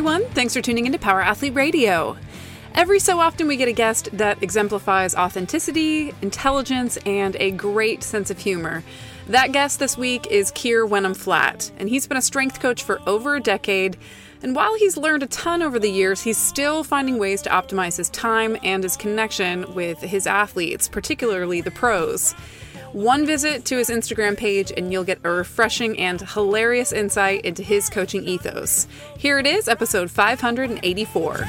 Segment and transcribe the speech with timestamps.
[0.00, 0.24] everyone.
[0.30, 2.16] Thanks for tuning into Power Athlete Radio.
[2.74, 8.30] Every so often, we get a guest that exemplifies authenticity, intelligence, and a great sense
[8.30, 8.82] of humor.
[9.28, 13.34] That guest this week is Keir Wenham-Flatt, and he's been a strength coach for over
[13.34, 13.98] a decade.
[14.42, 17.98] And while he's learned a ton over the years, he's still finding ways to optimize
[17.98, 22.34] his time and his connection with his athletes, particularly the pros.
[22.92, 27.62] One visit to his Instagram page, and you'll get a refreshing and hilarious insight into
[27.62, 28.88] his coaching ethos.
[29.16, 31.46] Here it is, episode 584.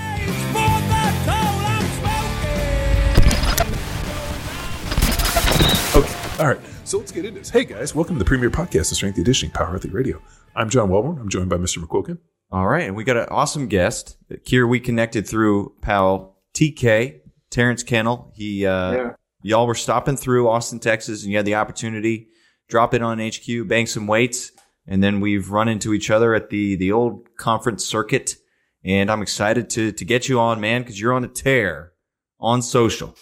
[5.94, 6.60] Okay, all right.
[6.86, 7.50] So let's get into this.
[7.50, 10.22] Hey guys, welcome to the premier podcast of Strength and Conditioning, Power Athlete Radio.
[10.56, 11.20] I'm John Welborn.
[11.20, 11.78] I'm joined by Mr.
[11.84, 12.18] McQuilkin.
[12.52, 14.18] All right, and we got an awesome guest.
[14.46, 17.20] Here we connected through pal TK
[17.50, 18.32] Terrence Kennel.
[18.36, 19.10] He uh, Yeah.
[19.44, 22.28] Y'all were stopping through Austin, Texas, and you had the opportunity
[22.68, 24.52] drop in on HQ, bang some weights,
[24.88, 28.36] and then we've run into each other at the the old conference circuit.
[28.84, 31.92] And I'm excited to to get you on, man, because you're on a tear
[32.40, 33.16] on social.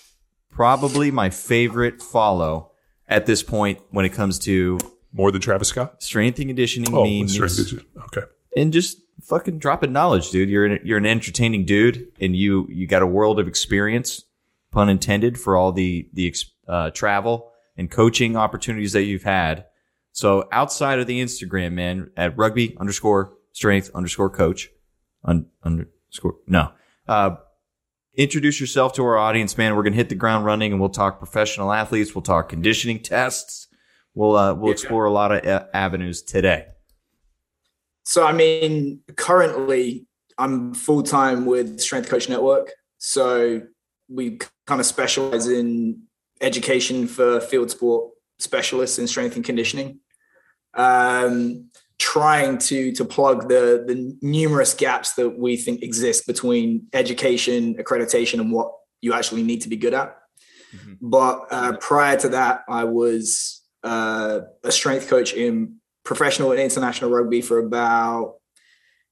[0.52, 2.72] Probably my favorite follow
[3.08, 4.78] at this point when it comes to
[5.14, 6.02] More than Travis Scott.
[6.04, 8.28] strength and conditioning Oh, memes strength okay.
[8.58, 10.50] and just fucking dropping knowledge, dude.
[10.50, 14.24] You're an, you're an entertaining dude, and you you got a world of experience,
[14.72, 16.34] pun intended, for all the the
[16.68, 19.66] uh, travel and coaching opportunities that you've had.
[20.12, 24.70] So outside of the Instagram, man, at rugby underscore strength underscore coach,
[25.24, 26.72] un, underscore no.
[27.08, 27.38] Uh,
[28.16, 29.76] introduce yourself to our audience, man.
[29.76, 32.14] We're gonna hit the ground running, and we'll talk professional athletes.
[32.14, 33.68] We'll talk conditioning tests.
[34.14, 36.66] We'll uh, we'll explore a lot of uh, avenues today.
[38.04, 42.72] So, I mean, currently I'm full time with Strength Coach Network.
[42.98, 43.62] So,
[44.10, 46.04] we kind of specialize in
[46.42, 50.00] education for field sport specialists in strength and conditioning.
[50.76, 57.76] Um, trying to to plug the the numerous gaps that we think exist between education,
[57.82, 60.16] accreditation, and what you actually need to be good at.
[60.76, 60.98] Mhm.
[61.02, 67.10] But uh, prior to that, I was uh, a strength coach in professional and international
[67.10, 68.36] rugby for about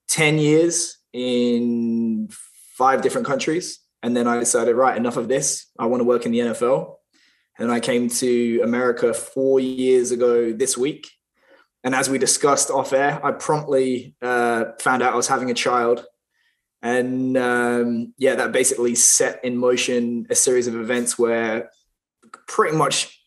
[0.09, 2.29] 10 years in
[2.77, 3.79] five different countries.
[4.03, 5.67] And then I decided, right, enough of this.
[5.77, 6.95] I want to work in the NFL.
[7.59, 11.07] And I came to America four years ago this week.
[11.83, 15.55] And as we discussed off air, I promptly uh, found out I was having a
[15.55, 16.05] child.
[16.81, 21.71] And um, yeah, that basically set in motion a series of events where
[22.47, 23.19] pretty much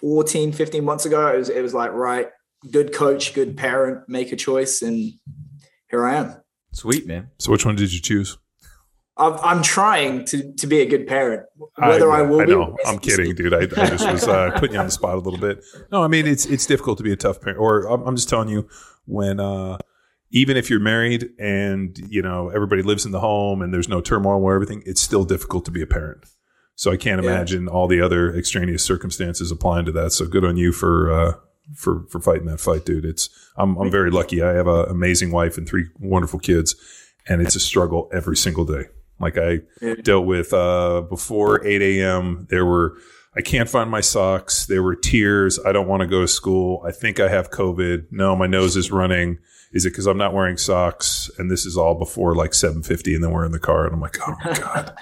[0.00, 2.28] 14, 15 months ago, it was, it was like, right,
[2.70, 4.82] good coach, good parent, make a choice.
[4.82, 5.12] And
[5.90, 6.36] here I am.
[6.72, 7.30] Sweet man.
[7.38, 8.38] So which one did you choose?
[9.18, 11.46] I'm, I'm trying to, to be a good parent.
[11.76, 12.50] Whether I, will I be.
[12.52, 12.76] know.
[12.86, 13.54] I'm kidding, dude.
[13.54, 15.64] I, I just was uh, putting you on the spot a little bit.
[15.90, 17.58] No, I mean it's it's difficult to be a tough parent.
[17.58, 18.68] Or I'm, I'm just telling you,
[19.06, 19.78] when uh,
[20.30, 24.00] even if you're married and you know everybody lives in the home and there's no
[24.00, 26.24] turmoil or everything, it's still difficult to be a parent.
[26.74, 27.30] So I can't Yeah.
[27.30, 30.12] imagine all the other extraneous circumstances applying to that.
[30.12, 31.32] So good on you for uh,
[31.74, 33.06] for for fighting that fight, dude.
[33.06, 34.42] It's I'm I'm very lucky.
[34.42, 36.74] I have an amazing wife and three wonderful kids,
[37.26, 38.84] and it's a struggle every single day.
[39.20, 39.94] Like I Yeah.
[40.02, 42.46] dealt with uh, before 8 a.m.
[42.50, 42.98] There were
[43.34, 44.64] I can't find my socks.
[44.66, 45.58] There were tears.
[45.64, 46.82] I don't want to go to school.
[46.86, 48.06] I think I have COVID.
[48.10, 49.38] No, my nose is running.
[49.72, 51.30] Is it because I'm not wearing socks?
[51.38, 54.00] And this is all before like 7:50, and then we're in the car, and I'm
[54.00, 54.96] like, oh my god,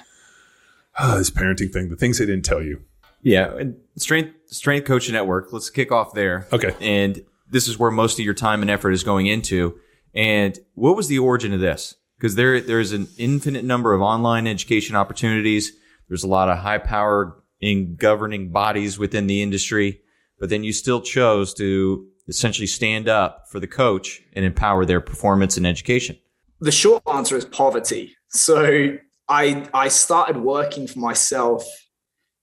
[0.97, 1.89] Ah, this parenting thing.
[1.89, 2.81] The things they didn't tell you.
[3.21, 5.51] Yeah, and strength strength coaching network.
[5.53, 6.47] Let's kick off there.
[6.53, 6.73] Okay.
[6.81, 9.79] And this is where most of your time and effort is going into.
[10.13, 11.95] And what was the origin of this?
[12.17, 15.71] Because there there's an infinite number of online education opportunities.
[16.07, 20.01] There's a lot of high power in governing bodies within the industry,
[20.39, 25.01] but then you still chose to essentially stand up for the coach and empower their
[25.01, 26.17] performance and education.
[26.59, 28.15] the short answer is poverty.
[28.29, 31.65] So I I started working for myself.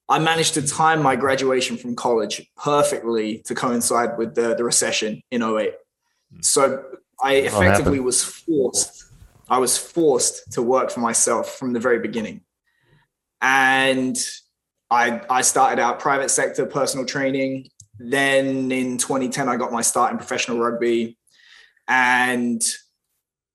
[0.09, 5.22] I managed to time my graduation from college perfectly to coincide with the, the recession
[5.31, 5.72] in 08.
[6.31, 6.41] Hmm.
[6.43, 6.84] So
[7.23, 9.01] I effectively was forced,
[9.52, 12.40] I was forced to work for myself from the very beginning.
[13.43, 14.16] And
[14.90, 17.69] I I started out private sector personal training.
[17.99, 21.19] Then in 2010, I got my start in professional rugby.
[21.87, 22.62] And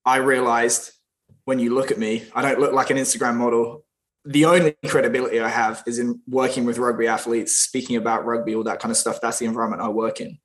[0.06, 0.92] I realized
[1.46, 3.84] when you look at me, I don't look like an Instagram model.
[4.24, 8.66] The only credibility I have is in working with rugby athletes, speaking about rugby, all
[8.66, 9.20] that kind of stuff.
[9.20, 10.38] That's the environment I work in.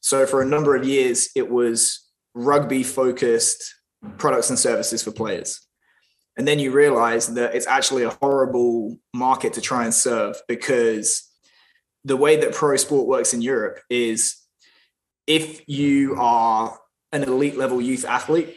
[0.00, 3.74] So for a number of years, it was rugby focused
[4.18, 5.60] products and services for players.
[6.36, 11.30] And then you realize that it's actually a horrible market to try and serve because
[12.04, 14.36] the way that pro sport works in Europe is
[15.26, 16.76] if you are
[17.12, 18.56] an elite level youth athlete,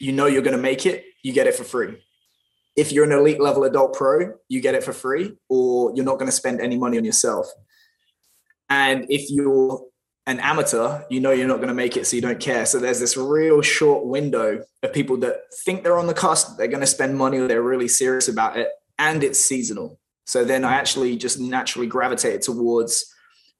[0.00, 2.02] you know you're going to make it, you get it for free.
[2.76, 6.14] If you're an elite level adult pro, you get it for free, or you're not
[6.14, 7.46] going to spend any money on yourself.
[8.70, 9.84] And if you're
[10.28, 12.66] an amateur, you know you're not going to make it, so you don't care.
[12.66, 16.68] So there's this real short window of people that think they're on the cusp, they're
[16.68, 19.98] going to spend money, they're really serious about it, and it's seasonal.
[20.26, 23.10] So then I actually just naturally gravitated towards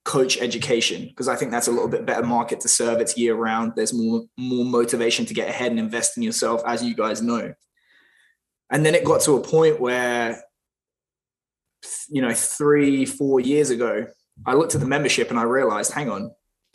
[0.05, 3.01] coach education because I think that's a little bit better market to serve.
[3.01, 3.73] It's year round.
[3.75, 7.55] There's more more motivation to get ahead and invest in yourself, as you guys know.
[8.69, 10.39] And then it got to a point where,
[12.09, 14.05] you know, three four years ago,
[14.45, 16.29] I looked at the membership and I realized, hang on,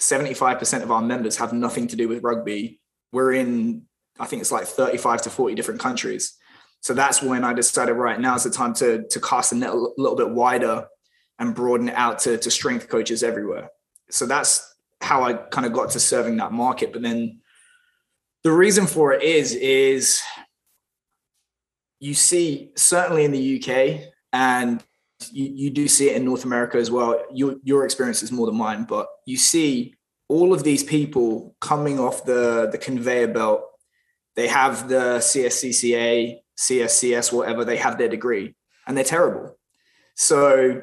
[0.05, 2.81] 75% of our members have nothing to do with rugby.
[3.13, 3.83] We're in,
[4.19, 6.35] I think it's like 35 to 40 different countries.
[6.81, 9.71] So that's when I decided, right now is the time to, to cast the net
[9.71, 10.87] a little bit wider
[11.39, 13.71] and broaden it out to, to strength coaches everywhere.
[14.11, 16.93] So that's how I kind of got to serving that market.
[16.93, 17.41] But then
[18.43, 20.21] the reason for it is, is
[22.01, 24.85] you see certainly in the UK and
[25.31, 27.21] you, you do see it in North America as well.
[27.33, 29.95] Your, your experience is more than mine, but you see
[30.29, 33.63] all of these people coming off the, the conveyor belt.
[34.37, 38.55] They have the CSCCA, CSCS, whatever, they have their degree
[38.87, 39.57] and they're terrible.
[40.15, 40.83] So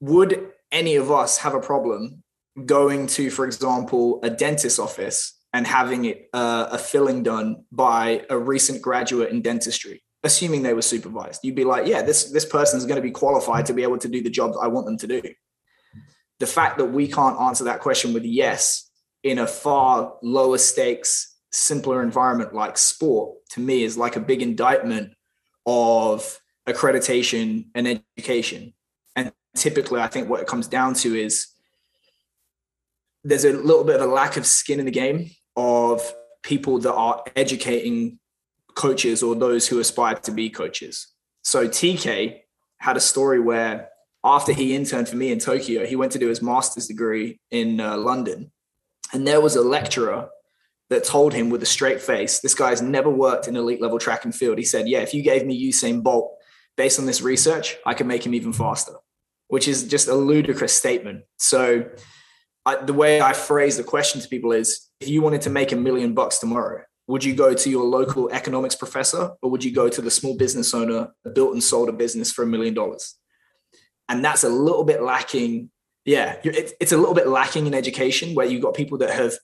[0.00, 2.22] would any of us have a problem
[2.64, 8.24] going to, for example, a dentist's office and having it, uh, a filling done by
[8.28, 11.40] a recent graduate in dentistry, assuming they were supervised?
[11.42, 13.98] You'd be like, yeah, this this person is going to be qualified to be able
[13.98, 15.22] to do the job I want them to do.
[16.38, 18.88] The fact that we can't answer that question with yes
[19.22, 24.40] in a far lower stakes, simpler environment like sport, to me, is like a big
[24.42, 25.14] indictment
[25.66, 28.74] of accreditation and education
[29.16, 31.48] And typically, I think what it comes down to is
[33.24, 36.00] there's a little bit of a lack of skin in the game of
[36.42, 38.18] people that are educating
[38.78, 41.08] coaches or those who aspire to be coaches.
[41.42, 42.40] So TK
[42.78, 43.90] had a story where
[44.24, 47.80] after he interned for me in Tokyo, he went to do his master's degree in
[47.80, 48.50] uh, London.
[49.12, 50.28] And there was a lecturer
[50.90, 54.24] that told him with a straight face, this guy's never worked in elite level track
[54.24, 54.56] and field.
[54.56, 56.34] He said, Yeah, if you gave me Usain Bolt
[56.76, 58.94] based on this research, I could make him even faster
[59.48, 61.24] which is just a ludicrous statement.
[61.38, 61.86] So,
[62.64, 65.72] I, the way I phrase the question to people is if you wanted to make
[65.72, 69.72] a million bucks tomorrow, would you go to your local economics professor or would you
[69.72, 72.74] go to the small business owner that built and sold a business for a million
[72.74, 73.16] dollars?
[74.10, 75.70] And that's a little bit lacking.
[76.04, 79.34] Yeah, it's a little bit lacking in education where you've got people that have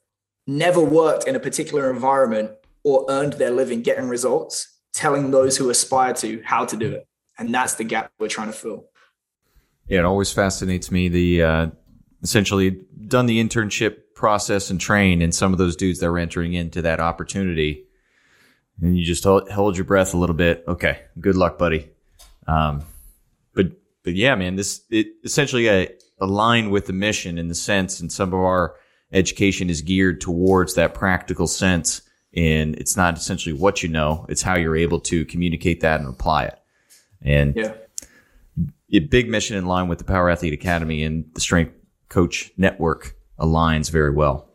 [0.46, 2.50] never worked in a particular environment
[2.84, 7.08] or earned their living getting results, telling those who aspire to how to do it.
[7.38, 8.86] And that's the gap we're trying to fill.
[9.88, 11.08] Yeah, it always fascinates me.
[11.08, 11.66] The uh,
[12.22, 16.54] essentially done the internship process and train, and some of those dudes that were entering
[16.54, 17.84] into that opportunity,
[18.80, 20.64] and you just hold, hold your breath a little bit.
[20.66, 21.88] Okay, good luck, buddy.
[22.46, 22.82] Um,
[23.54, 23.72] but
[24.02, 25.86] but yeah, man, this it essentially uh,
[26.20, 28.76] align with the mission in the sense, and some of our
[29.12, 32.02] education is geared towards that practical sense.
[32.36, 36.08] And it's not essentially what you know; it's how you're able to communicate that and
[36.08, 36.58] apply it.
[37.22, 37.74] And yeah
[38.94, 41.74] a big mission in line with the Power Athlete Academy and the Strength
[42.08, 44.48] Coach Network aligns very well.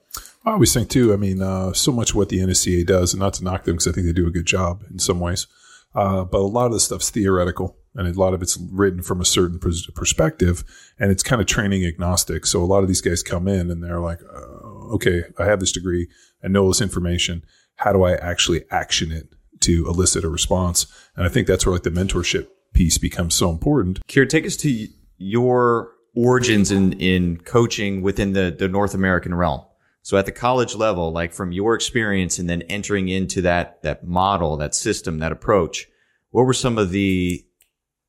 [0.45, 1.13] I always think too.
[1.13, 3.87] I mean, uh, so much what the NSCA does, and not to knock them because
[3.87, 5.47] I think they do a good job in some ways,
[5.93, 9.19] uh, but a lot of the stuff's theoretical, and a lot of it's written from
[9.19, 10.63] a certain perspective,
[10.97, 12.45] and it's kind of training agnostic.
[12.45, 15.59] So a lot of these guys come in and they're like, uh, "Okay, I have
[15.59, 16.07] this degree,
[16.43, 17.43] I know this information.
[17.75, 19.29] How do I actually action it
[19.61, 23.49] to elicit a response?" And I think that's where like the mentorship piece becomes so
[23.49, 23.99] important.
[24.07, 29.61] Keir, take us to your origins in, in coaching within the, the North American realm.
[30.01, 34.05] So at the college level, like from your experience and then entering into that, that
[34.05, 35.87] model, that system, that approach,
[36.31, 37.45] what were some of the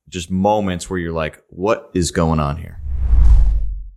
[0.08, 2.80] just moments where you're like, what is going on here?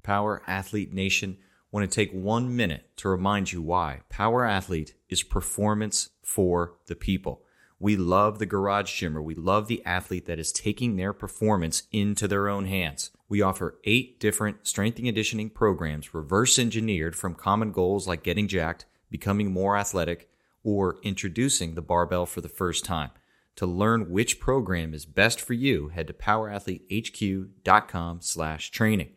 [0.03, 1.37] Power Athlete Nation
[1.71, 6.95] want to take one minute to remind you why Power Athlete is performance for the
[6.95, 7.41] people.
[7.79, 9.23] We love the garage gymmer.
[9.23, 13.09] We love the athlete that is taking their performance into their own hands.
[13.33, 18.47] We offer eight different strength and conditioning programs reverse engineered from common goals like getting
[18.47, 20.29] jacked, becoming more athletic,
[20.63, 23.09] or introducing the barbell for the first time.
[23.55, 29.09] To learn which program is best for you, head to powerathletehq.com slash training.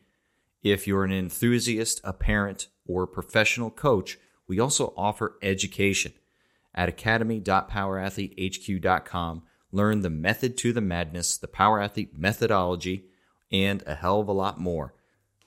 [0.62, 4.18] If you're an enthusiast, a parent, or a professional coach,
[4.48, 6.14] we also offer education–
[6.74, 9.42] at academy.powerathletehq.com.
[9.72, 13.04] Learn the method to the madness, the Power Athlete methodology,
[13.50, 14.92] and a hell of a lot more.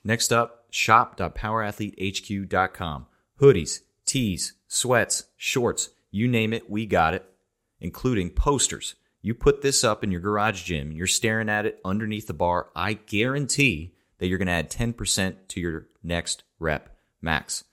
[0.03, 3.05] Next up, shop.powerathletehq.com.
[3.41, 7.25] Hoodies, tees, sweats, shorts, You name it, we got it,
[7.79, 8.95] including posters.
[9.21, 12.69] You put this up in your garage gym, you're staring at it underneath the bar.
[12.75, 17.63] I guarantee that you're going to add 10% to your next rep max.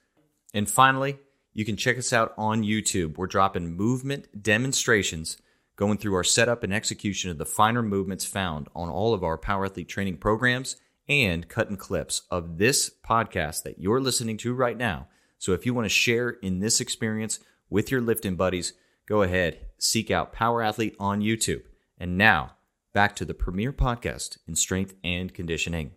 [0.53, 1.19] And finally,
[1.53, 3.17] you can check us out on YouTube.
[3.17, 5.37] We're dropping movement demonstrations
[5.77, 9.39] going through our setup and execution of the finer movements found on all of our
[9.39, 10.77] power athlete training programs
[11.09, 15.07] and cutting clips of this podcast that you're listening to right now.
[15.39, 18.73] So if you want to share in this experience with your lifting buddies,
[19.07, 21.63] go ahead, seek out Power Athlete on YouTube.
[21.99, 22.57] And now,
[22.93, 25.93] back to the premier podcast in strength and conditioning.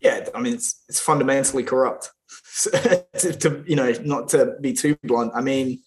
[0.00, 2.10] Yeah, I mean it's it's fundamentally corrupt.
[2.62, 5.32] to, to, you know, not to be too blunt.
[5.34, 5.80] I mean,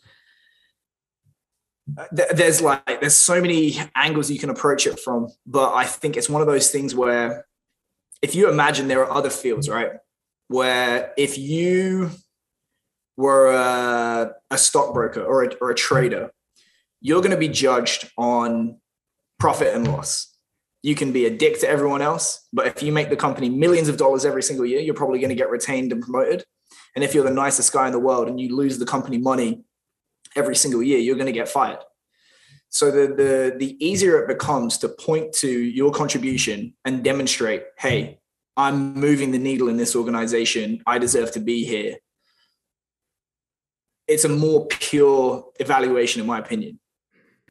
[2.11, 6.29] there's like there's so many angles you can approach it from, but I think it's
[6.29, 7.45] one of those things where
[8.21, 9.91] if you imagine there are other fields, right,
[10.47, 12.11] where if you
[13.17, 16.31] were a, a stockbroker or a, or a trader,
[17.01, 18.77] you're going to be judged on
[19.39, 20.33] profit and loss.
[20.83, 23.89] You can be a dick to everyone else, but if you make the company millions
[23.89, 26.45] of dollars every single year, you're probably going to get retained and promoted.
[26.95, 29.63] And if you're the nicest guy in the world and you lose the company money
[30.35, 31.79] every single year, you're going to get fired.
[32.69, 38.19] So the, the the easier it becomes to point to your contribution and demonstrate, hey,
[38.57, 40.81] I'm moving the needle in this organization.
[40.87, 41.97] I deserve to be here.
[44.07, 46.79] It's a more pure evaluation, in my opinion.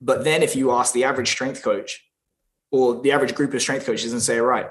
[0.01, 2.05] But then if you ask the average strength coach
[2.73, 4.67] or the average group of strength coaches and say, right,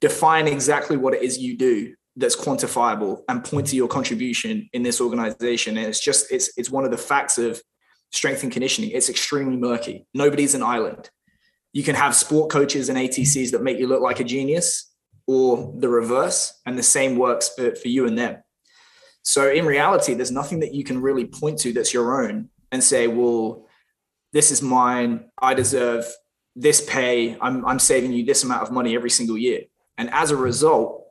[0.00, 4.82] define exactly what it is you do that's quantifiable and point to your contribution in
[4.82, 5.76] this organization.
[5.78, 7.60] And it's just, it's, it's one of the facts of
[8.10, 8.90] strength and conditioning.
[8.90, 10.06] It's extremely murky.
[10.12, 11.10] Nobody's an island.
[11.72, 14.92] You can have sport coaches and ATCs that make you look like a genius
[15.26, 18.42] or the reverse, and the same works for, for you and them.
[19.22, 22.82] So in reality, there's nothing that you can really point to that's your own and
[22.82, 23.68] say, well,
[24.32, 25.30] this is mine.
[25.40, 26.06] I deserve
[26.56, 27.38] this pay.
[27.40, 29.60] I'm, I'm saving you this amount of money every single year.
[29.96, 31.01] And as a result,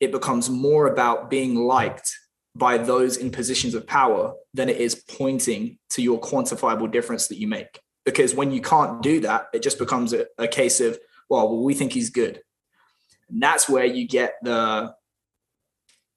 [0.00, 2.10] it becomes more about being liked
[2.56, 7.38] by those in positions of power than it is pointing to your quantifiable difference that
[7.38, 7.78] you make.
[8.04, 11.62] Because when you can't do that, it just becomes a, a case of, well, well,
[11.62, 12.40] we think he's good.
[13.28, 14.94] And that's where you get the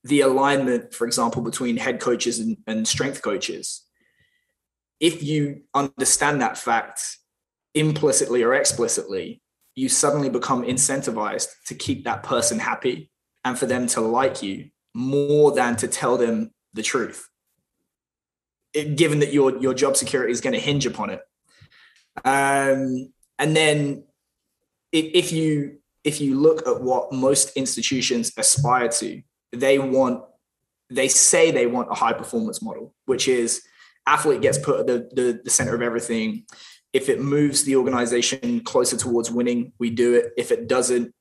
[0.05, 3.83] the alignment, for example, between head coaches and, and strength coaches.
[4.99, 7.19] If you understand that fact
[7.73, 9.41] implicitly or explicitly,
[9.75, 13.11] you suddenly become incentivized to keep that person happy
[13.43, 17.29] and for them to like you more than to tell them the truth.
[18.73, 21.21] It, given that your your job security is going to hinge upon it,
[22.25, 24.03] um, and then
[24.91, 29.21] if, if you if you look at what most institutions aspire to,
[29.51, 30.23] they want
[30.89, 33.63] they say they want a high performance model, which is
[34.05, 36.45] athlete gets put at the, the, the center of everything.
[36.91, 40.33] If it moves the organization closer towards winning, we do it.
[40.37, 41.13] If it doesn't,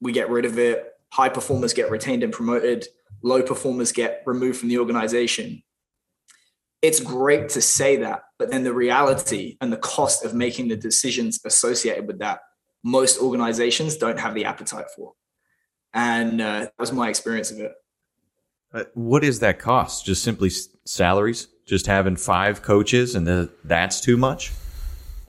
[0.00, 0.92] we get rid of it.
[1.12, 2.86] High performers get retained and promoted
[3.22, 5.62] low performers get removed from the organization.
[6.82, 10.76] It's great to say that, but then the reality and the cost of making the
[10.76, 12.40] decisions associated with that,
[12.84, 15.14] most organizations don't have the appetite for.
[15.94, 17.72] And uh, that was my experience of it.
[18.72, 20.04] Uh, what is that cost?
[20.04, 20.50] Just simply
[20.84, 21.48] salaries?
[21.66, 24.52] Just having five coaches and the, that's too much?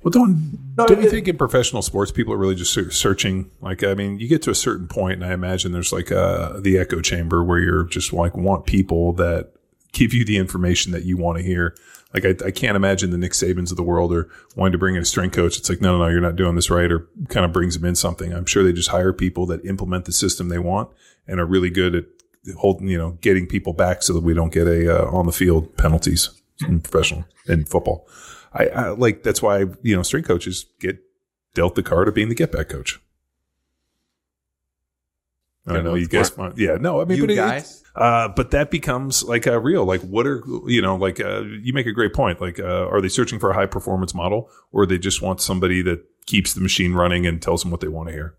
[0.04, 3.50] Well, don't don't you think in professional sports people are really just searching?
[3.62, 6.22] Like, I mean, you get to a certain point, and I imagine there's like a,
[6.22, 9.54] uh, the echo chamber where you're just like want people that
[9.94, 11.75] give you the information that you want to hear.
[12.13, 14.96] Like, I, I can't imagine the Nick Sabans of the world are wanting to bring
[14.96, 15.58] in a strength coach.
[15.58, 17.84] It's like, no, no, no, you're not doing this right, or kind of brings them
[17.84, 18.34] in something.
[18.34, 20.89] I'm sure they just hire people that implement the system they want
[21.27, 22.06] and are really good at
[22.58, 25.32] holding, you know, getting people back so that we don't get a uh, on the
[25.34, 26.30] field penalties
[26.62, 28.08] in professional in football.
[28.54, 31.00] I, I like that's why you know strength coaches get
[31.54, 33.00] dealt the card of being the get back coach.
[35.68, 38.72] I know you guys yeah, no, I mean, you but guys, it, uh, but that
[38.72, 42.13] becomes like a real, like, what are, you know, like, uh, you make a great
[42.13, 42.39] point.
[42.39, 45.82] Like, uh, are they searching for a high performance model or they just want somebody
[45.82, 48.36] that keeps the machine running and tells them what they want to hear?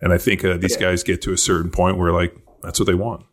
[0.00, 0.88] And I think, uh, these yeah.
[0.88, 3.26] guys get to a certain point where like, that's what they want,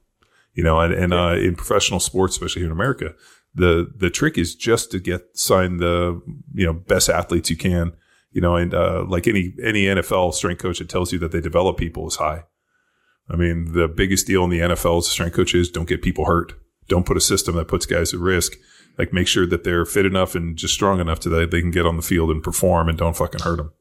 [0.54, 3.14] you know, and, and, uh, in professional sports, especially here in America,
[3.54, 6.22] the the trick is just to get sign the
[6.54, 7.94] you know best athletes you can
[8.32, 11.42] you know and uh, like any any NFL strength coach that tells you that they
[11.42, 12.44] develop people is high.
[13.30, 16.54] I mean the biggest deal in the NFL as strength coaches don't get people hurt.
[16.88, 18.54] Don't put a system that puts guys at risk.
[18.98, 21.72] Like make sure that they're fit enough and just strong enough to that they can
[21.72, 23.72] get on the field and perform and don't fucking hurt them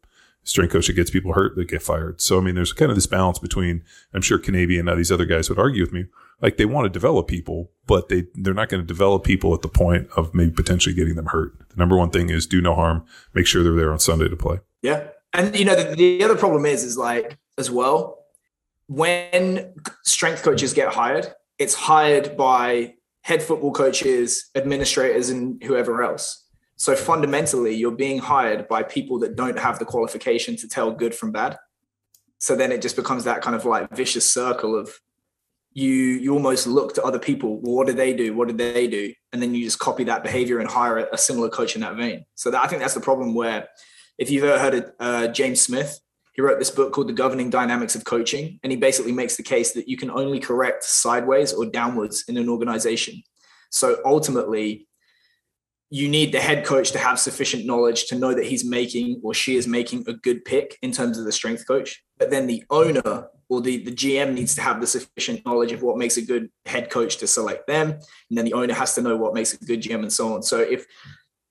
[0.45, 2.21] strength coach that gets people hurt they get fired.
[2.21, 3.83] So I mean there's kind of this balance between
[4.15, 6.07] I'm sure Kanavi and these other guys would argue with me
[6.41, 9.63] like they want to develop people, but they they're not going to develop people at
[9.63, 11.53] the point of maybe potentially getting them hurt.
[11.71, 13.05] The number one thing is do no harm.
[13.35, 14.61] Make sure they're there on Sunday to play.
[14.83, 18.19] Yeah, and you know the, the other problem is is like as well
[18.89, 26.45] when strength coaches get hired, it's hired by head football coaches, administrators, and whoever else.
[26.77, 31.15] So fundamentally, you're being hired by people that don't have the qualification to tell good
[31.15, 31.59] from bad.
[32.39, 34.91] So then it just becomes that kind of like vicious circle of
[35.73, 38.35] you you almost look to other people well, what do they do?
[38.35, 39.13] What did they do?
[39.33, 41.97] And then you just copy that behavior and hire a, a similar coach in that
[41.97, 42.25] vein.
[42.35, 43.69] So that, i think that's the problem where
[44.19, 46.01] if you've ever heard of uh, james smith
[46.39, 49.43] he wrote this book called the governing dynamics of coaching and he basically makes the
[49.43, 53.25] case that you can only correct sideways or downwards in an organization.
[53.73, 54.87] So ultimately
[55.91, 59.35] you need the head coach to have sufficient knowledge to know that he's making or
[59.35, 62.05] she is making a good pick in terms of the strength coach.
[62.19, 65.83] But then the owner or the, the GM needs to have the sufficient knowledge of
[65.83, 67.93] what makes a good head coach to select them.
[67.93, 70.43] And then the owner has to know what makes a good GM and so on.
[70.43, 70.87] So if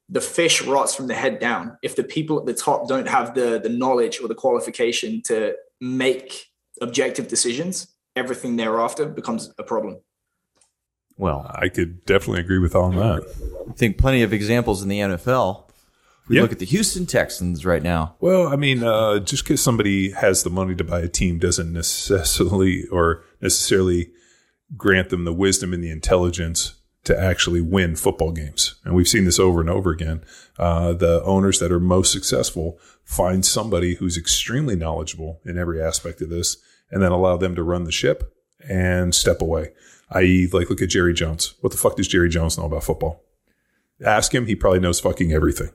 [0.09, 3.33] the fish rots from the head down, if the people at the top don't have
[3.33, 6.45] the, the knowledge or the qualification to make
[6.81, 9.97] objective decisions, everything thereafter becomes a problem.
[11.17, 13.23] Well, I could definitely agree with all that.
[13.69, 15.66] I think plenty of examples in the NFL.
[16.27, 16.41] We Yeah.
[16.41, 18.15] look at the Houston Texans right now.
[18.19, 21.71] Well, I mean, uh, just because somebody has the money to buy a team doesn't
[21.71, 24.11] necessarily or necessarily
[24.75, 26.73] grant them the wisdom and the intelligence
[27.05, 28.75] to actually win football games.
[28.83, 30.21] And we've seen this over and over again.
[30.59, 36.19] Uh, the owners that are most successful find somebody who's extremely knowledgeable in every aspect
[36.21, 36.57] of this,
[36.91, 38.33] and then allow them to run the ship
[38.67, 39.71] and step away.
[40.11, 41.53] I.e., like look at Jerry Jones.
[41.61, 43.23] What the fuck does Jerry Jones know about football?
[44.05, 45.71] Ask him; he probably knows fucking everything.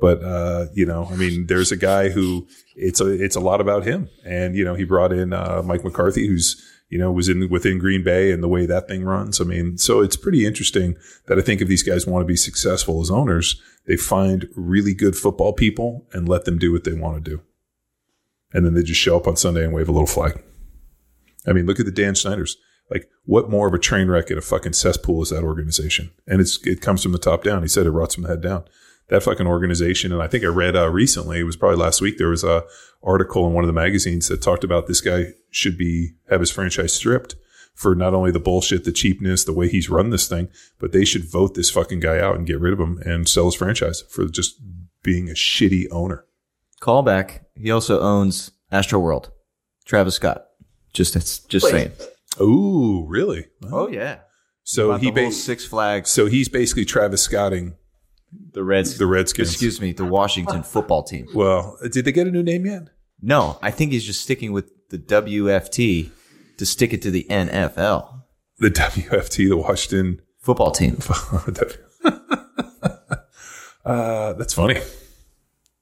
[0.00, 2.46] But uh, you know, I mean, there's a guy who
[2.76, 5.84] it's a it's a lot about him, and you know, he brought in uh, Mike
[5.84, 9.40] McCarthy, who's you know was in within Green Bay and the way that thing runs.
[9.40, 10.96] I mean, so it's pretty interesting
[11.26, 14.94] that I think if these guys want to be successful as owners, they find really
[14.94, 17.42] good football people and let them do what they want to do,
[18.52, 20.40] and then they just show up on Sunday and wave a little flag.
[21.46, 22.56] I mean, look at the Dan Snyder's.
[22.90, 26.10] Like, what more of a train wreck and a fucking cesspool is that organization?
[26.26, 27.62] And it's it comes from the top down.
[27.62, 28.64] He said it rots from the head down
[29.08, 30.12] that fucking organization.
[30.12, 32.64] And I think I read uh, recently, it was probably last week, there was a
[33.02, 36.50] article in one of the magazines that talked about this guy should be have his
[36.50, 37.36] franchise stripped
[37.74, 40.48] for not only the bullshit, the cheapness, the way he's run this thing,
[40.78, 43.44] but they should vote this fucking guy out and get rid of him and sell
[43.44, 44.60] his franchise for just
[45.02, 46.24] being a shitty owner.
[46.80, 47.44] Callback.
[47.54, 49.30] He also owns Astro World.
[49.84, 50.46] Travis Scott.
[50.92, 51.70] Just that's just Wait.
[51.70, 51.92] saying.
[52.40, 53.46] Oh, really?
[53.70, 54.20] Oh yeah.
[54.64, 56.10] so he ba- Six Flags.
[56.10, 57.76] so he's basically Travis Scotting
[58.52, 58.98] The Reds.
[58.98, 59.50] the Redskins.
[59.52, 59.92] Excuse me.
[59.92, 61.26] The Washington football team.
[61.34, 62.88] Well, did they get a new name yet?
[63.20, 66.10] No, I think he's just sticking with the WFT
[66.58, 68.22] to stick it to the NFL
[68.58, 70.98] The WFT, the Washington football team.
[73.84, 74.80] uh, that's funny.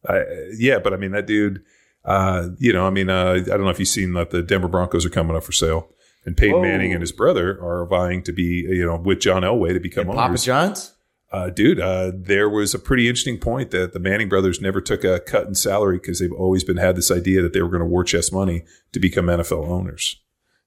[0.09, 0.23] I,
[0.57, 1.63] yeah, but I mean that dude.
[2.05, 4.69] Uh, you know, I mean, uh, I don't know if you've seen that the Denver
[4.69, 5.89] Broncos are coming up for sale,
[6.27, 6.63] and Peyton Whoa.
[6.63, 10.07] Manning and his brother are vying to be, you know, with John Elway to become
[10.07, 10.45] Papa owners.
[10.45, 10.93] Papa John's.
[11.33, 15.05] Uh, dude, uh, there was a pretty interesting point that the Manning brothers never took
[15.05, 17.81] a cut in salary because they've always been had this idea that they were going
[17.81, 20.21] to war chest money to become NFL owners.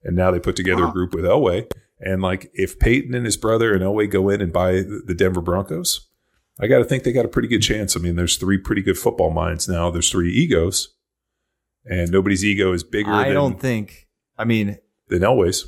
[0.04, 1.70] And now they put together a group with Elway.
[2.00, 5.14] And like, if Peyton and his brother and Elway go in and buy the the
[5.14, 6.08] Denver Broncos,
[6.60, 7.96] I got to think they got a pretty good chance.
[7.96, 9.90] I mean, there's three pretty good football minds now.
[9.92, 10.94] There's three egos,
[11.86, 14.08] and nobody's ego is bigger I than, don't think.
[14.38, 14.78] I mean,
[15.10, 15.68] than Elway's.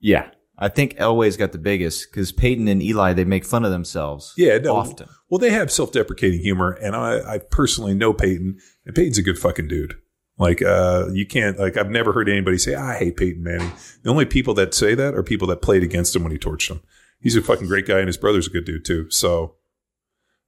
[0.00, 3.72] yeah, I think Elway's got the biggest because Peyton and Eli they make fun of
[3.72, 4.32] themselves.
[4.36, 4.76] Yeah, no.
[4.76, 5.08] often.
[5.28, 9.38] Well, they have self-deprecating humor, and I, I personally know Peyton, and Peyton's a good
[9.38, 9.96] fucking dude.
[10.38, 13.72] Like, uh, you can't like I've never heard anybody say I hate Peyton Manning.
[14.02, 16.70] The only people that say that are people that played against him when he torched
[16.70, 16.80] him.
[17.20, 19.10] He's a fucking great guy, and his brother's a good dude too.
[19.10, 19.56] So,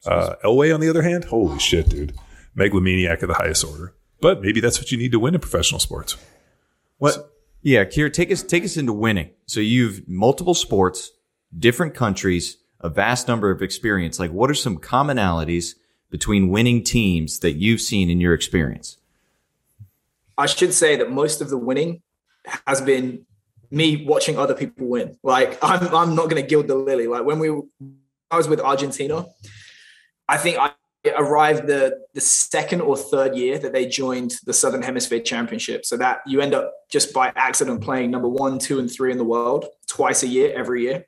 [0.06, 2.14] uh, Elway, on the other hand, holy shit, dude,
[2.54, 3.94] megalomaniac of the highest order.
[4.20, 6.16] But maybe that's what you need to win in professional sports.
[6.98, 7.33] What?
[7.64, 9.30] Yeah, Keir, take us take us into winning.
[9.46, 11.12] So you've multiple sports,
[11.58, 14.18] different countries, a vast number of experience.
[14.18, 15.74] Like, what are some commonalities
[16.10, 18.98] between winning teams that you've seen in your experience?
[20.36, 22.02] I should say that most of the winning
[22.66, 23.24] has been
[23.70, 25.16] me watching other people win.
[25.22, 27.06] Like I'm, I'm not going to gild the lily.
[27.06, 27.48] Like when we,
[28.30, 29.24] I was with Argentina,
[30.28, 30.72] I think I
[31.12, 35.84] arrived the the second or third year that they joined the Southern Hemisphere Championship.
[35.84, 39.18] So that you end up just by accident playing number one, two, and three in
[39.18, 41.06] the world twice a year, every year.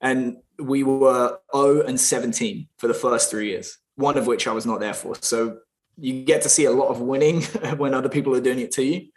[0.00, 4.52] And we were 0 and 17 for the first three years, one of which I
[4.52, 5.14] was not there for.
[5.20, 5.58] So
[5.98, 7.42] you get to see a lot of winning
[7.76, 9.08] when other people are doing it to you.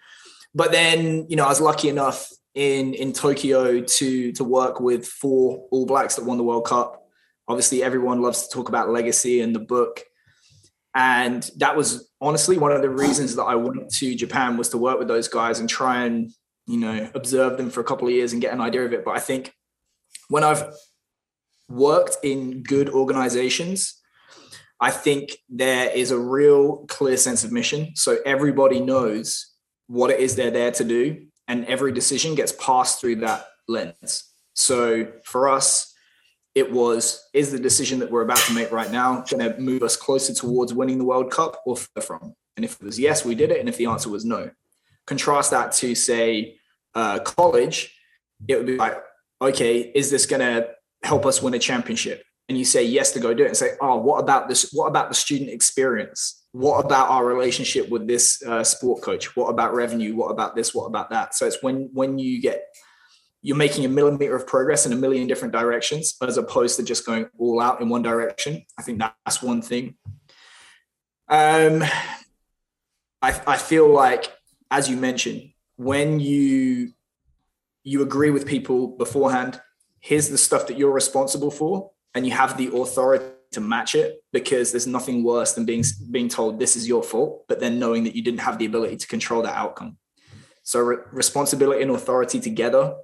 [0.53, 5.05] But then, you know, I was lucky enough in in Tokyo to to work with
[5.05, 7.03] four All Blacks that won the World Cup.
[7.47, 10.03] Obviously, everyone loves to talk about legacy in the book,
[10.95, 14.77] and that was honestly one of the reasons that I went to Japan was to
[14.77, 16.31] work with those guys and try and
[16.65, 19.05] you know observe them for a couple of years and get an idea of it.
[19.05, 19.53] But I think
[20.29, 20.73] when I've
[21.69, 23.99] worked in good organizations,
[24.79, 27.95] I think there is a real clear sense of mission.
[27.95, 29.53] So everybody knows
[29.87, 34.23] what it is they're there to do, and every decision gets passed through that lens.
[34.53, 35.93] So for us,
[36.55, 39.83] it was is the decision that we're about to make right now going to move
[39.83, 42.33] us closer towards winning the World Cup or further from?
[42.55, 43.59] And if it was yes, we did it.
[43.59, 44.51] And if the answer was no,
[45.05, 46.57] contrast that to say
[46.95, 47.95] uh, college,
[48.47, 48.97] it would be like,
[49.41, 50.69] okay, is this going to
[51.03, 52.23] help us win a championship?
[52.47, 54.71] And you say yes to go do it, and say, oh, what about this?
[54.73, 56.43] What about the student experience?
[56.51, 59.35] What about our relationship with this uh, sport coach?
[59.35, 60.15] What about revenue?
[60.15, 60.73] What about this?
[60.73, 61.35] What about that?
[61.35, 62.63] So it's when when you get
[63.41, 67.05] you're making a millimeter of progress in a million different directions as opposed to just
[67.05, 68.65] going all out in one direction.
[68.77, 69.95] I think that's one thing.
[71.29, 71.83] Um,
[73.21, 74.31] I, I feel like,
[74.71, 76.91] as you mentioned, when you
[77.83, 79.61] you agree with people beforehand,
[79.99, 84.21] here's the stuff that you're responsible for, and you have the authority to match it
[84.31, 88.03] because there's nothing worse than being being told this is your fault, but then knowing
[88.03, 89.97] that you didn't have the ability to control that outcome.
[90.63, 92.95] So re- responsibility and authority together,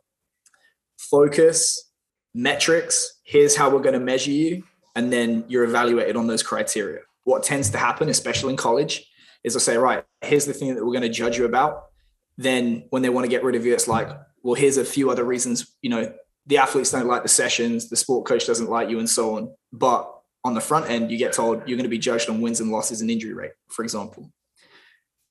[1.09, 1.91] focus,
[2.33, 3.19] metrics.
[3.23, 4.63] Here's how we're going to measure you,
[4.95, 7.01] and then you're evaluated on those criteria.
[7.23, 9.09] What tends to happen, especially in college,
[9.43, 11.85] is I say, right, here's the thing that we're going to judge you about.
[12.37, 14.09] Then when they want to get rid of you, it's like,
[14.43, 15.75] well, here's a few other reasons.
[15.81, 16.13] You know,
[16.45, 19.55] the athletes don't like the sessions, the sport coach doesn't like you, and so on.
[19.71, 20.11] But
[20.43, 22.71] on the front end, you get told you're going to be judged on wins and
[22.71, 24.31] losses and injury rate, for example.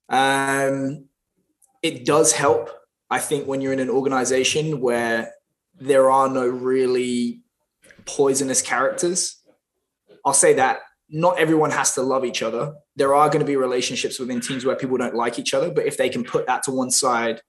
[0.09, 1.07] Um,
[1.83, 2.71] it does help,
[3.11, 5.33] I think, when you're in an organization where
[5.81, 7.43] there are no really
[8.07, 9.43] poisonous characters.
[10.25, 12.75] I'll say that not everyone has to love each other.
[12.97, 15.87] There are going to be relationships within teams where people don't like each other, but
[15.87, 17.41] if they can put that to one side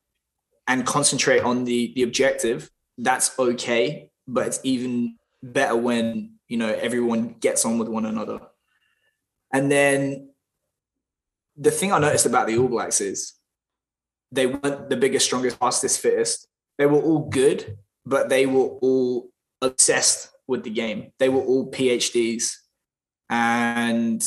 [0.67, 4.09] and concentrate on the the objective, that's okay.
[4.27, 8.39] But it's even better when you know everyone gets on with one another.
[9.53, 10.29] And then
[11.55, 13.33] the thing I noticed about the All Blacks is
[14.31, 16.47] they weren't the biggest, strongest, fastest, fittest.
[16.77, 19.30] They were all good, but they were all
[19.62, 21.12] obsessed with the game.
[21.20, 22.54] They were all PhDs
[23.30, 24.24] and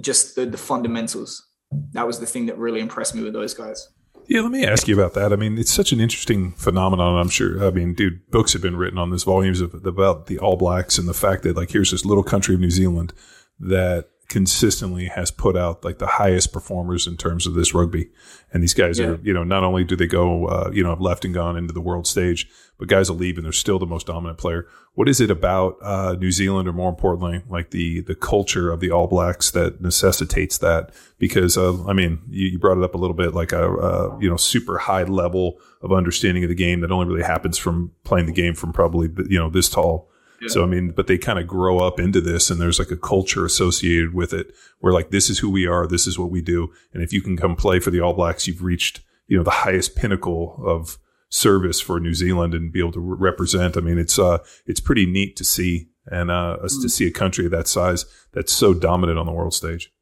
[0.00, 1.44] just the, the fundamentals.
[1.92, 3.88] That was the thing that really impressed me with those guys.
[4.28, 5.32] Yeah, let me ask you about that.
[5.32, 7.18] I mean, it's such an interesting phenomenon.
[7.18, 7.66] I'm sure.
[7.66, 10.98] I mean, dude, books have been written on this, volumes of about the All Blacks
[10.98, 13.14] and the fact that like here's this little country of New Zealand
[13.58, 18.10] that consistently has put out like the highest performers in terms of this rugby.
[18.52, 19.06] And these guys yeah.
[19.06, 21.56] are, you know, not only do they go, uh, you know, have left and gone
[21.56, 22.46] into the world stage,
[22.78, 24.66] but guys will leave and they're still the most dominant player.
[24.94, 28.80] What is it about uh, New Zealand, or more importantly, like the the culture of
[28.80, 30.92] the All Blacks that necessitates that?
[31.18, 34.20] Because uh, I mean, you, you, brought it up a little bit, like a, a
[34.20, 37.92] you know super high level of understanding of the game that only really happens from
[38.04, 40.10] playing the game from probably you know this tall
[40.46, 42.96] so I mean, but they kind of grow up into this, and there's like a
[42.96, 46.40] culture associated with it, where like this is who we are, this is what we
[46.40, 49.42] do, and if you can come play for the All Blacks, you've reached you know
[49.42, 50.98] the highest pinnacle of
[51.28, 53.76] service for New Zealand and be able to re- represent.
[53.76, 56.82] I mean, it's uh it's pretty neat to see and uh mm.
[56.82, 59.92] to see a country of that size that's so dominant on the world stage.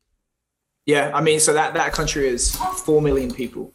[0.87, 3.75] Yeah, I mean, so that that country is four million people,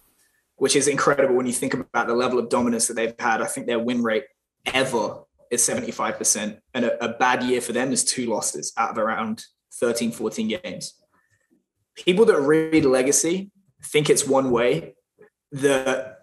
[0.56, 3.41] which is incredible when you think about the level of dominance that they've had.
[3.41, 4.24] I think their win rate
[4.74, 6.58] ever is 75%.
[6.74, 9.44] And a, a, bad year for them is two losses out of around
[9.76, 10.94] 13, 14 games.
[11.96, 13.52] People that read legacy
[13.84, 14.96] think it's one way.
[15.52, 16.16] The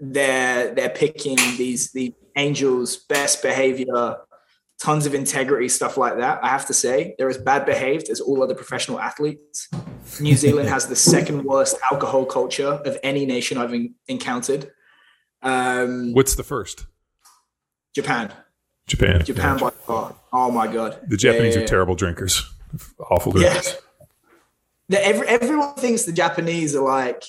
[0.00, 4.16] they're they're picking these the angels best behavior
[4.78, 8.20] tons of integrity stuff like that i have to say they're as bad behaved as
[8.20, 9.68] all other professional athletes
[10.20, 14.70] new zealand has the second worst alcohol culture of any nation i've in, encountered
[15.42, 16.86] um, what's the first
[17.94, 18.32] japan
[18.90, 19.24] Japan.
[19.24, 20.14] Japan by far.
[20.32, 20.98] Oh my god.
[21.08, 22.52] The Japanese yeah, yeah, are terrible drinkers.
[23.10, 23.76] Awful drinkers.
[24.88, 24.98] Yeah.
[24.98, 27.22] Every, everyone thinks the Japanese are like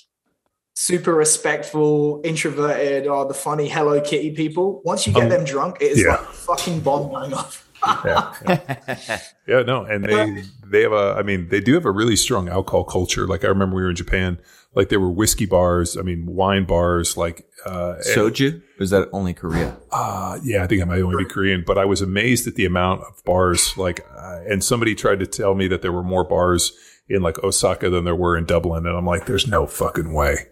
[0.74, 4.82] super respectful, introverted, or the funny Hello Kitty people.
[4.84, 7.68] Once you get um, them drunk, it is like a fucking bomb going off.
[8.06, 9.20] yeah, yeah.
[9.48, 11.16] yeah, no, and they they have a.
[11.18, 13.28] I mean, they do have a really strong alcohol culture.
[13.28, 14.40] Like I remember we were in Japan
[14.74, 15.98] like there were whiskey bars.
[15.98, 17.18] I mean, wine bars.
[17.18, 18.62] Like uh, soju.
[18.80, 19.78] is that only Korea?
[19.92, 21.64] Uh, yeah, I think I might only be Korean.
[21.66, 23.78] But I was amazed at the amount of bars.
[23.78, 26.72] Like, uh, and somebody tried to tell me that there were more bars
[27.10, 30.48] in like Osaka than there were in Dublin, and I'm like, there's no fucking way.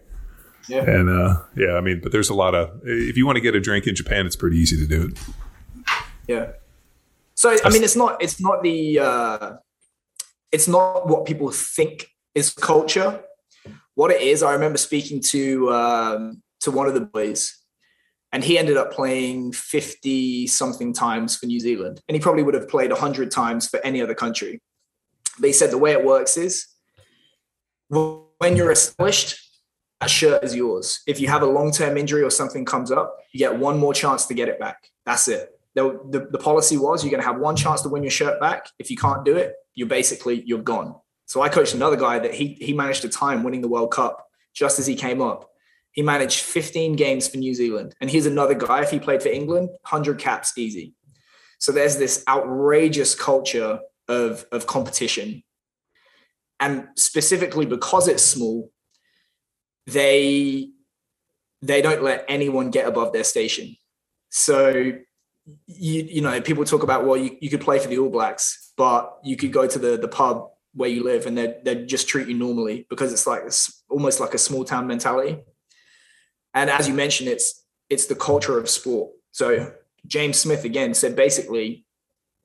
[0.68, 0.82] Yeah.
[0.82, 3.54] And uh, yeah, I mean, but there's a lot of if you want to get
[3.54, 5.18] a drink in Japan, it's pretty easy to do it.
[6.28, 6.52] Yeah.
[7.34, 9.52] So I mean, it's not it's not the uh,
[10.52, 13.24] it's not what people think is culture.
[13.94, 17.56] What it is, I remember speaking to um, to one of the boys,
[18.32, 22.54] and he ended up playing fifty something times for New Zealand, and he probably would
[22.54, 24.60] have played hundred times for any other country.
[25.38, 26.66] But he said the way it works is
[27.88, 29.38] when you're established,
[30.00, 31.00] that shirt is yours.
[31.06, 33.92] If you have a long term injury or something comes up, you get one more
[33.92, 34.88] chance to get it back.
[35.04, 35.50] That's it.
[35.74, 38.40] The, the, the policy was you're going to have one chance to win your shirt
[38.40, 38.68] back.
[38.78, 40.96] If you can't do it, you're basically you're gone.
[41.30, 44.26] So I coached another guy that he he managed a time winning the World Cup
[44.52, 45.48] just as he came up.
[45.92, 48.82] He managed 15 games for New Zealand, and here's another guy.
[48.82, 50.92] If he played for England, 100 caps easy.
[51.60, 55.44] So there's this outrageous culture of of competition,
[56.58, 58.72] and specifically because it's small,
[59.86, 60.70] they
[61.62, 63.76] they don't let anyone get above their station.
[64.30, 64.70] So
[65.66, 68.72] you you know people talk about well you, you could play for the All Blacks,
[68.76, 72.08] but you could go to the the pub where you live and they they just
[72.08, 75.38] treat you normally because it's like it's almost like a small town mentality.
[76.54, 79.10] And as you mentioned, it's it's the culture of sport.
[79.32, 79.72] So
[80.06, 81.84] James Smith again said basically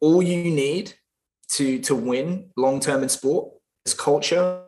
[0.01, 0.93] all you need
[1.49, 3.51] to to win long term in sport
[3.85, 4.61] is culture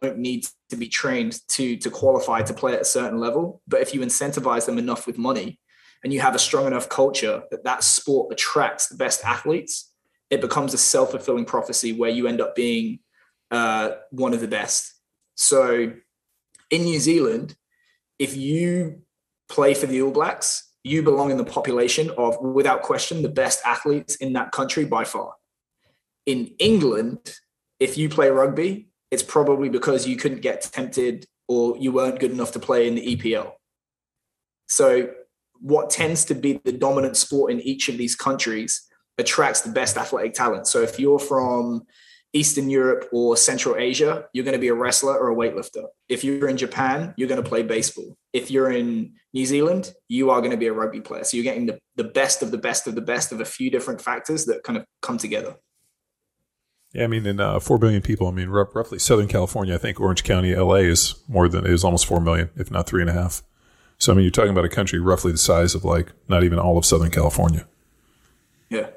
[0.00, 3.80] don't need to be trained to to qualify to play at a certain level but
[3.80, 5.60] if you incentivize them enough with money
[6.02, 9.91] and you have a strong enough culture that that sport attracts the best athletes
[10.32, 12.98] it becomes a self-fulfilling prophecy where you end up being
[13.50, 14.94] uh, one of the best
[15.36, 15.92] so
[16.70, 17.54] in new zealand
[18.18, 19.02] if you
[19.48, 23.60] play for the all blacks you belong in the population of without question the best
[23.64, 25.34] athletes in that country by far
[26.26, 27.36] in england
[27.78, 32.30] if you play rugby it's probably because you couldn't get tempted or you weren't good
[32.30, 33.52] enough to play in the EPL.
[34.68, 35.10] So,
[35.60, 38.88] what tends to be the dominant sport in each of these countries
[39.22, 40.66] attracts the best athletic talent.
[40.66, 41.86] So, if you're from
[42.34, 45.86] Eastern Europe or Central Asia, you're going to be a wrestler or a weightlifter.
[46.08, 48.16] If you're in Japan, you're going to play baseball.
[48.32, 51.24] If you're in New Zealand, you are going to be a rugby player.
[51.24, 53.70] So, you're getting the, the best of the best of the best of a few
[53.70, 55.56] different factors that kind of come together.
[56.92, 59.78] Yeah, I mean, in uh, four billion people, I mean, r- roughly Southern California, I
[59.78, 63.08] think Orange County, LA is more than is almost four million, if not three and
[63.08, 63.42] a half.
[64.02, 66.58] So I mean, you're talking about a country roughly the size of like not even
[66.58, 67.68] all of Southern California.
[68.68, 68.88] Yeah,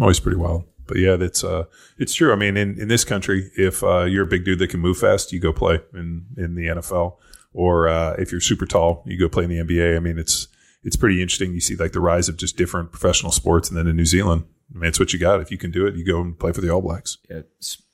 [0.00, 0.66] always pretty well.
[0.86, 1.64] But yeah, that's uh,
[1.98, 2.32] it's true.
[2.32, 4.98] I mean, in, in this country, if uh, you're a big dude that can move
[4.98, 7.16] fast, you go play in in the NFL,
[7.52, 9.96] or uh, if you're super tall, you go play in the NBA.
[9.96, 10.48] I mean, it's
[10.82, 11.54] it's pretty interesting.
[11.54, 14.44] You see like the rise of just different professional sports, and then in New Zealand,
[14.74, 15.40] I mean, it's what you got.
[15.40, 17.16] If you can do it, you go and play for the All Blacks.
[17.30, 17.42] Yeah,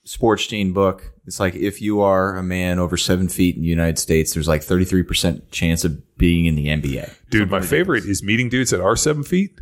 [0.04, 1.12] Sports Gene book.
[1.26, 4.48] It's like if you are a man over seven feet in the United States, there's
[4.48, 7.14] like 33% chance of being in the NBA.
[7.30, 9.60] Dude, Something my favorite is meeting dudes that are seven feet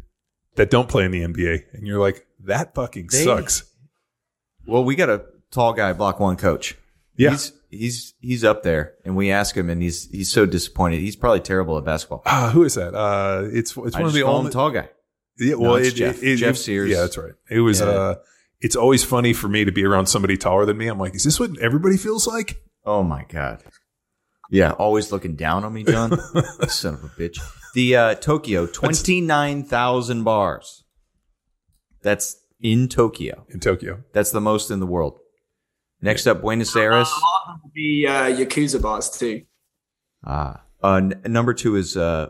[0.58, 1.72] that don't play in the NBA.
[1.72, 3.64] And you're like, that fucking they, sucks.
[4.66, 6.76] Well, we got a tall guy, block one coach.
[7.16, 7.30] Yeah.
[7.30, 11.00] He's, he's, he's up there and we ask him and he's, he's so disappointed.
[11.00, 12.22] He's probably terrible at basketball.
[12.26, 12.94] Uh, who is that?
[12.94, 14.88] Uh, it's, it's one of the only tall guy.
[15.38, 16.22] Yeah, well, no, it, Jeff.
[16.22, 16.90] It, Jeff Sears.
[16.90, 17.32] Yeah, that's right.
[17.48, 17.80] It was.
[17.80, 17.86] Yeah.
[17.86, 18.14] Uh,
[18.60, 20.88] it's always funny for me to be around somebody taller than me.
[20.88, 22.60] I'm like, is this what everybody feels like?
[22.84, 23.62] Oh my god.
[24.50, 26.18] Yeah, always looking down on me, John.
[26.68, 27.38] Son of a bitch.
[27.74, 30.84] The uh, Tokyo, twenty nine thousand bars.
[32.02, 33.44] That's in Tokyo.
[33.50, 34.02] In Tokyo.
[34.12, 35.18] That's the most in the world.
[36.00, 37.08] Next up, Buenos Aires.
[37.12, 39.42] Uh, be uh, Yakuza bars too.
[40.24, 42.28] Ah, uh, n- number two is uh,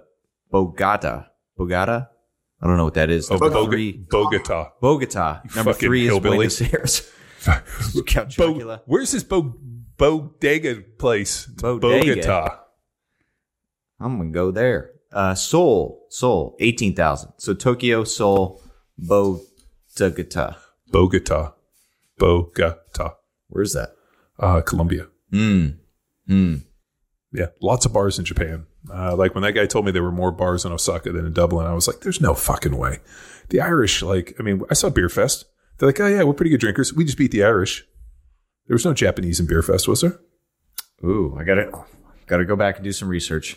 [0.51, 1.27] Bogota.
[1.57, 2.09] Bogota.
[2.61, 3.31] I don't know what that is.
[3.31, 3.93] Oh, Bogota.
[4.11, 4.71] Bogota.
[4.81, 5.41] Bogota.
[5.55, 6.37] Number three is hillbilly.
[6.37, 7.13] Buenos Aires.
[8.07, 9.55] Count Bo- where's this Bo-
[9.99, 11.47] Bodega place?
[11.47, 12.15] Bodega.
[12.15, 12.61] Bogota.
[14.01, 14.93] I'm gonna go there.
[15.13, 17.33] Uh, Seoul, Seoul, eighteen thousand.
[17.39, 18.63] So Tokyo, Seoul,
[18.97, 20.57] Bogota.
[20.91, 21.55] Bogota.
[22.17, 23.15] Bogota.
[23.49, 23.91] Where's that?
[24.39, 25.09] Uh, Colombia.
[25.33, 25.69] Hmm.
[26.27, 26.57] Hmm.
[27.33, 28.67] Yeah, lots of bars in Japan.
[28.93, 31.33] Uh, like when that guy told me there were more bars in Osaka than in
[31.33, 33.01] Dublin, I was like, "There's no fucking way."
[33.51, 35.45] The Irish, like, I mean, I saw Beer Fest.
[35.79, 36.95] They're like, "Oh yeah, we're pretty good drinkers.
[36.95, 37.85] We just beat the Irish."
[38.69, 40.21] There was no Japanese in Beer Fest, was there?
[41.03, 41.85] Ooh, I got to
[42.27, 43.57] got to go back and do some research.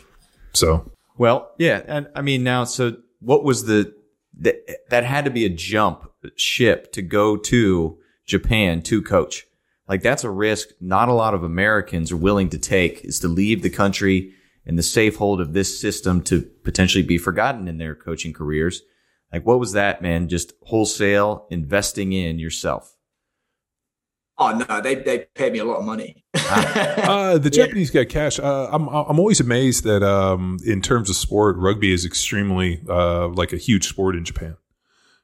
[0.54, 3.94] So, well, yeah, and I mean now, so what was the
[4.40, 4.56] that
[4.90, 9.46] that had to be a jump ship to go to Japan to coach?
[9.88, 13.28] Like that's a risk not a lot of Americans are willing to take is to
[13.28, 14.34] leave the country
[14.66, 18.82] and the safe hold of this system to potentially be forgotten in their coaching careers.
[19.34, 20.30] Like what was that, man?
[20.30, 22.96] Just wholesale investing in yourself.
[24.42, 26.26] Oh no, they they paid me a lot of money.
[26.34, 28.40] uh, the Japanese got cash.
[28.40, 33.28] Uh, I'm I'm always amazed that um, in terms of sport, rugby is extremely uh,
[33.28, 34.58] like a huge sport in Japan.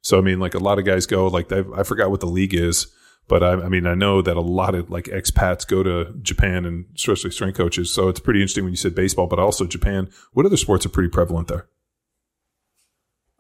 [0.02, 2.28] So I mean, like a lot of guys go like I, I forgot what the
[2.28, 2.94] league is,
[3.28, 6.64] but I, I, mean I know that a lot of like expats go to Japan
[6.64, 7.92] and especially strength coaches.
[7.92, 10.10] So it's pretty interesting when you said baseball, but also Japan.
[10.34, 11.68] What other sports are pretty prevalent there?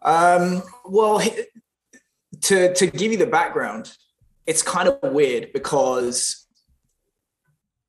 [0.02, 1.22] Um, well,
[2.42, 3.96] to to give you the background,
[4.48, 6.48] it's kind of weird because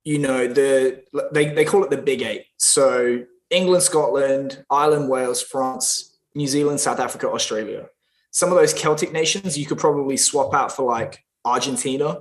[0.04, 2.46] you know the they, they call it the big eight.
[2.58, 7.86] So england scotland ireland wales france new zealand south africa australia.
[8.30, 12.18] Some of those celtic nations you could probably swap out for like argentina.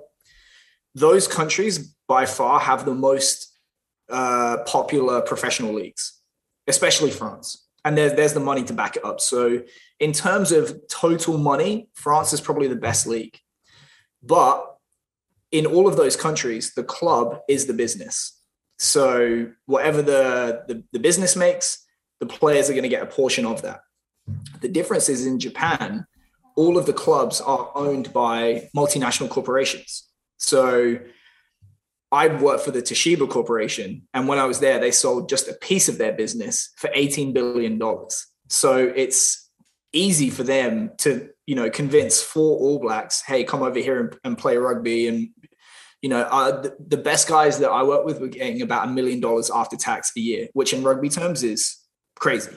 [0.96, 3.54] Those countries by far have the most
[4.10, 6.14] uh, popular professional leagues
[6.68, 7.66] especially france.
[7.86, 9.22] And there's, there's the money to back it up.
[9.22, 9.62] So
[10.02, 13.40] in terms of total money france is probably the best league
[14.24, 14.78] but
[15.52, 18.34] in all of those countries, the club is the business.
[18.80, 21.86] So whatever the, the, the business makes,
[22.20, 23.82] the players are going to get a portion of that.
[24.62, 26.06] The difference is in Japan,
[26.56, 30.04] all of the clubs are owned by multinational corporations.
[30.38, 31.00] So
[32.12, 35.54] I worked for the Toshiba Corporation, and when I was there, they sold just a
[35.54, 37.80] piece of their business for $18 billion.
[38.50, 39.47] So it's
[39.94, 44.20] easy for them to you know, convince four All Blacks, hey, come over here and,
[44.26, 45.08] and play rugby.
[45.08, 45.30] And,
[46.02, 48.92] you know, uh, the, the, best guys that I work with were getting about a
[48.92, 51.78] million dollars after tax a year, which in rugby terms is
[52.16, 52.52] crazy.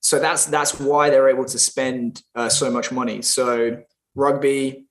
[0.00, 3.20] So that's that's why they're able to spend uh, so much money.
[3.22, 3.82] So
[4.14, 4.86] rugby,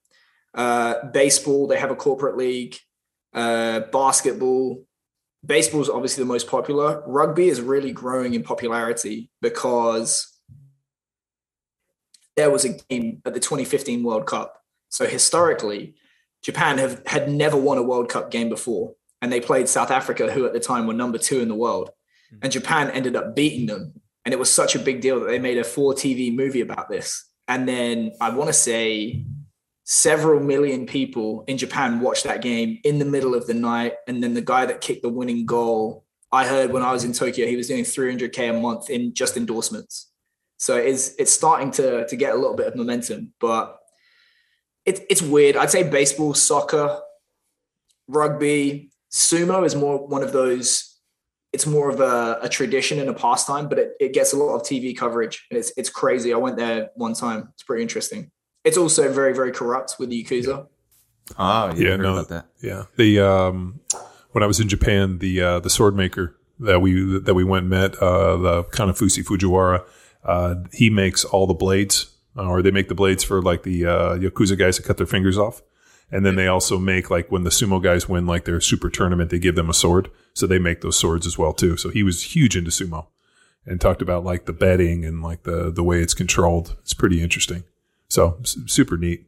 [0.54, 2.76] uh, baseball, they have a corporate league,
[3.34, 4.84] uh, basketball.
[5.46, 7.04] Baseball is obviously the most popular.
[7.08, 10.33] Rugby is really growing in popularity because
[12.36, 14.62] there was a game at the 2015 World Cup.
[14.90, 15.96] So historically,
[16.42, 20.32] Japan have had never won a World Cup game before, and they played South Africa,
[20.32, 21.90] who at the time were number two in the world,
[22.34, 22.40] mm.
[22.42, 23.94] and Japan ended up beating them.
[24.26, 26.90] And it was such a big deal that they made a four TV movie about
[26.90, 27.26] this.
[27.48, 29.26] And then I want to say
[29.84, 33.96] several million people in Japan watched that game in the middle of the night.
[34.08, 37.12] And then the guy that kicked the winning goal, I heard when I was in
[37.12, 40.13] Tokyo, he was doing 300k a month in just endorsements.
[40.64, 43.80] So it's it's starting to to get a little bit of momentum, but
[44.86, 45.58] it's it's weird.
[45.58, 47.02] I'd say baseball, soccer,
[48.08, 51.02] rugby, sumo is more one of those.
[51.52, 54.56] It's more of a, a tradition and a pastime, but it, it gets a lot
[54.56, 56.34] of TV coverage, and it's it's crazy.
[56.34, 57.50] I went there one time.
[57.56, 58.32] It's pretty interesting.
[58.64, 60.68] It's also very very corrupt with the yakuza.
[61.38, 62.46] Oh yeah, no, about that.
[62.62, 63.82] Yeah, the um,
[64.32, 67.64] when I was in Japan, the uh, the sword maker that we that we went
[67.64, 69.84] and met, uh, the Kanefusa Fujiwara
[70.26, 73.86] uh, he makes all the blades, uh, or they make the blades for like the
[73.86, 75.62] uh, Yakuza guys to cut their fingers off.
[76.12, 79.32] And then they also make like when the sumo guys win like their super tournament,
[79.32, 80.12] they give them a sword.
[80.34, 81.76] So they make those swords as well too.
[81.76, 83.08] So he was huge into sumo
[83.66, 86.76] and talked about like the betting and like the, the way it's controlled.
[86.82, 87.64] It's pretty interesting.
[88.10, 89.26] So super neat.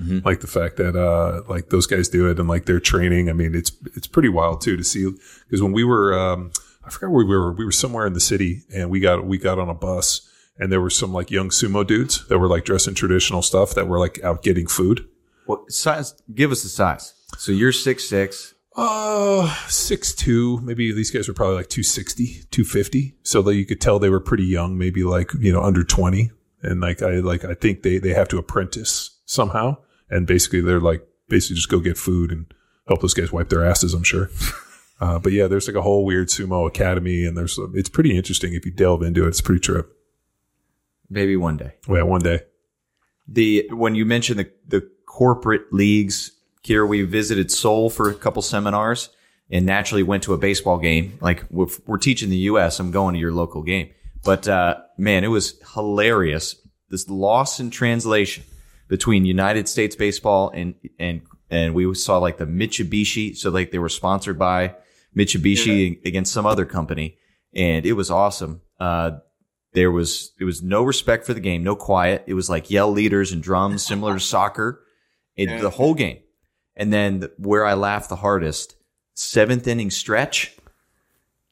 [0.00, 0.26] Mm-hmm.
[0.26, 3.28] Like the fact that, uh, like those guys do it and like their training.
[3.28, 5.10] I mean, it's, it's pretty wild too to see
[5.44, 6.50] because when we were, um,
[6.86, 7.52] I forgot where we were.
[7.52, 10.70] We were somewhere in the city, and we got we got on a bus, and
[10.70, 13.88] there were some like young sumo dudes that were like dressed in traditional stuff that
[13.88, 15.06] were like out getting food.
[15.46, 16.14] What size?
[16.32, 17.14] Give us the size.
[17.38, 18.54] So you're six six.
[18.76, 20.60] Uh, six two.
[20.60, 23.16] Maybe these guys were probably like 260, 250.
[23.22, 26.30] So that you could tell they were pretty young, maybe like you know under twenty.
[26.62, 30.80] And like I like I think they they have to apprentice somehow, and basically they're
[30.80, 32.46] like basically just go get food and
[32.86, 33.92] help those guys wipe their asses.
[33.92, 34.30] I'm sure.
[35.00, 38.54] Uh, but yeah, there's like a whole weird sumo academy, and there's it's pretty interesting
[38.54, 39.28] if you delve into it.
[39.28, 39.92] It's pretty trip.
[41.10, 41.74] Maybe one day.
[41.88, 42.40] Yeah, one day.
[43.28, 46.32] The when you mentioned the the corporate leagues
[46.62, 49.10] here, we visited Seoul for a couple seminars,
[49.50, 51.18] and naturally went to a baseball game.
[51.20, 53.90] Like we're, we're teaching the U.S., I'm going to your local game.
[54.24, 56.56] But uh, man, it was hilarious.
[56.88, 58.44] This loss in translation
[58.88, 63.36] between United States baseball and and and we saw like the Mitsubishi.
[63.36, 64.74] So like they were sponsored by
[65.16, 66.08] Mitsubishi yeah.
[66.08, 67.18] against some other company,
[67.54, 68.60] and it was awesome.
[68.78, 69.12] Uh,
[69.72, 72.24] there was it was no respect for the game, no quiet.
[72.26, 74.82] It was like yell leaders and drums, similar to soccer,
[75.36, 75.60] it, yeah.
[75.60, 76.18] the whole game.
[76.76, 78.76] And then where I laughed the hardest,
[79.14, 80.56] seventh inning stretch.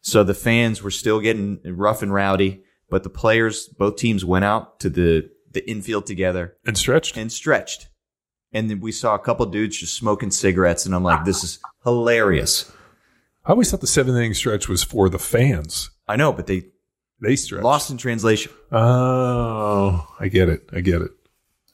[0.00, 4.44] So the fans were still getting rough and rowdy, but the players, both teams went
[4.44, 7.88] out to the the infield together and stretched and stretched.
[8.52, 11.58] And then we saw a couple dudes just smoking cigarettes, and I'm like, this is
[11.82, 12.70] hilarious.
[13.46, 15.90] I always thought the seventh inning stretch was for the fans.
[16.08, 16.64] I know, but they
[17.20, 17.62] they stretch.
[17.62, 18.52] Lost in translation.
[18.72, 20.68] Oh, I get it.
[20.72, 21.10] I get it.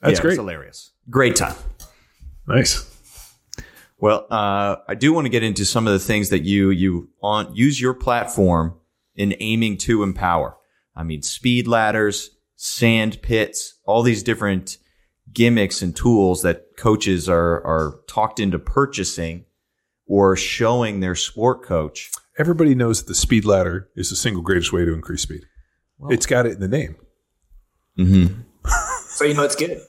[0.01, 0.35] That's yeah, great.
[0.35, 0.91] hilarious.
[1.09, 1.55] Great time.
[2.47, 2.87] Nice.
[3.97, 7.09] Well, uh, I do want to get into some of the things that you you
[7.21, 8.79] on use your platform
[9.15, 10.57] in aiming to empower.
[10.95, 14.77] I mean, speed ladders, sand pits, all these different
[15.31, 19.45] gimmicks and tools that coaches are are talked into purchasing
[20.13, 22.11] or showing their sport coach.
[22.37, 25.45] Everybody knows that the speed ladder is the single greatest way to increase speed.
[26.09, 26.95] it's got it in the name.
[27.97, 28.41] Mm-hmm.
[29.11, 29.79] So you know it's good.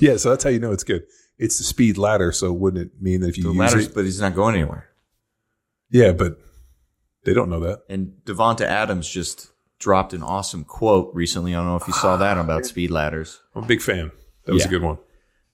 [0.00, 1.04] Yeah, so that's how you know it's good.
[1.38, 3.94] It's the speed ladder, so wouldn't it mean that if you The use ladders, it?
[3.94, 4.88] but he's not going anywhere.
[5.88, 6.36] Yeah, but
[7.24, 7.82] they don't know that.
[7.88, 11.54] And Davante Adams just dropped an awesome quote recently.
[11.54, 13.40] I don't know if you saw that about speed ladders.
[13.54, 14.10] I'm a big fan.
[14.46, 14.68] That was Yeah.
[14.68, 14.98] a good one.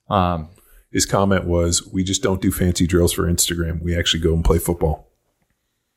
[0.09, 0.49] Um,
[0.91, 3.81] His comment was, "We just don't do fancy drills for Instagram.
[3.81, 5.11] We actually go and play football."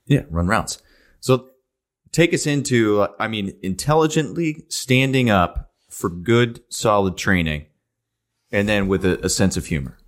[0.06, 0.82] Yeah, run routes.
[1.20, 1.50] So
[2.10, 7.66] take us into, uh, I mean, intelligently standing up for good, solid training,
[8.50, 9.98] and then with a, a sense of humor.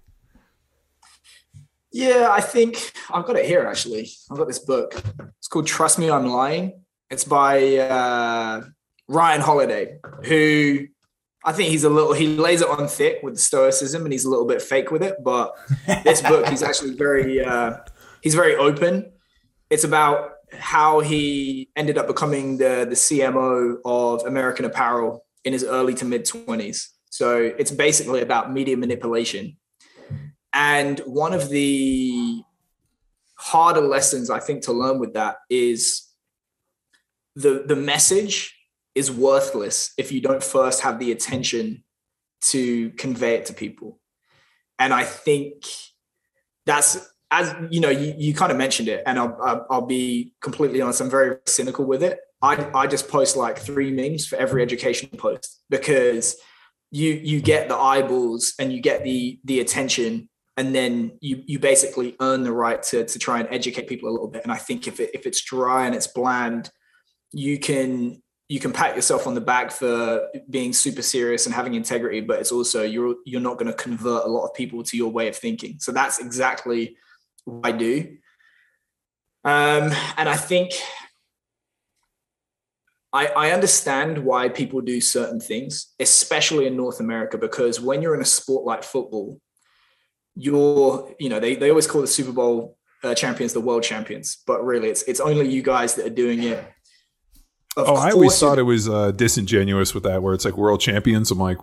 [1.93, 4.11] Yeah, I think I've got it here actually.
[4.31, 5.01] I've got this book.
[5.39, 6.83] It's called Trust Me, I'm Lying.
[7.09, 8.63] It's by uh,
[9.07, 10.89] Ryan Holiday, who
[11.45, 14.31] I think he's a little, he lays it on thick with stoicism and he's a
[14.31, 15.23] little bit fake with it.
[15.23, 15.55] But
[16.05, 17.79] this book, he's actually very, uh,
[18.23, 19.13] he's very open.
[19.69, 25.65] It's about how he ended up becoming the, the CMO of American Apparel in his
[25.65, 26.89] early to mid 20s.
[27.11, 29.57] So it's basically about media manipulation.
[30.53, 32.43] And one of the
[33.37, 36.09] harder lessons I think to learn with that is
[37.37, 38.54] the the message
[38.95, 41.85] is worthless if you don't first have the attention
[42.41, 43.99] to convey it to people.
[44.79, 45.65] And I think
[46.67, 50.81] that's as you know, you, you kind of mentioned it, and I'll, I'll, be completely
[50.81, 51.01] honest.
[51.01, 52.21] I'm very cynical with it.
[52.43, 56.37] I, I just post like three memes for every education post because
[56.91, 61.59] you you get the eyeballs and you get the the attention and then you you
[61.59, 64.57] basically earn the right to to try and educate people a little bit and i
[64.57, 66.71] think if it if it's dry and it's bland
[67.33, 71.75] you can you can pat yourself on the back for being super serious and having
[71.75, 74.97] integrity but it's also you're you're not going to convert a lot of people to
[74.97, 76.97] your way of thinking so that's exactly
[77.45, 78.17] what i do
[79.45, 80.73] um and i think
[83.13, 88.17] I, I understand why people do certain things, especially in North America, because when you're
[88.17, 89.41] in a sport like football,
[90.35, 94.39] you're, you know, they, they always call the Super Bowl uh, champions the world champions,
[94.47, 96.65] but really it's it's only you guys that are doing it.
[97.77, 100.81] Of oh, I always thought it was uh, disingenuous with that, where it's like world
[100.81, 101.31] champions.
[101.31, 101.59] I'm like,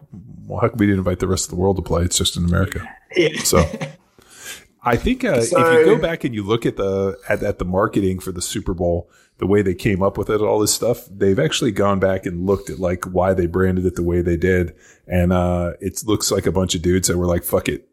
[0.46, 2.04] well, how come we didn't invite the rest of the world to play?
[2.04, 2.88] It's just in America.
[3.16, 3.40] Yeah.
[3.44, 3.60] So
[4.84, 7.66] I think uh, if you go back and you look at the at, at the
[7.66, 11.06] marketing for the Super Bowl, the way they came up with it, all this stuff,
[11.10, 14.38] they've actually gone back and looked at like why they branded it the way they
[14.38, 14.76] did,
[15.08, 17.88] and uh, it looks like a bunch of dudes that were like, "Fuck it,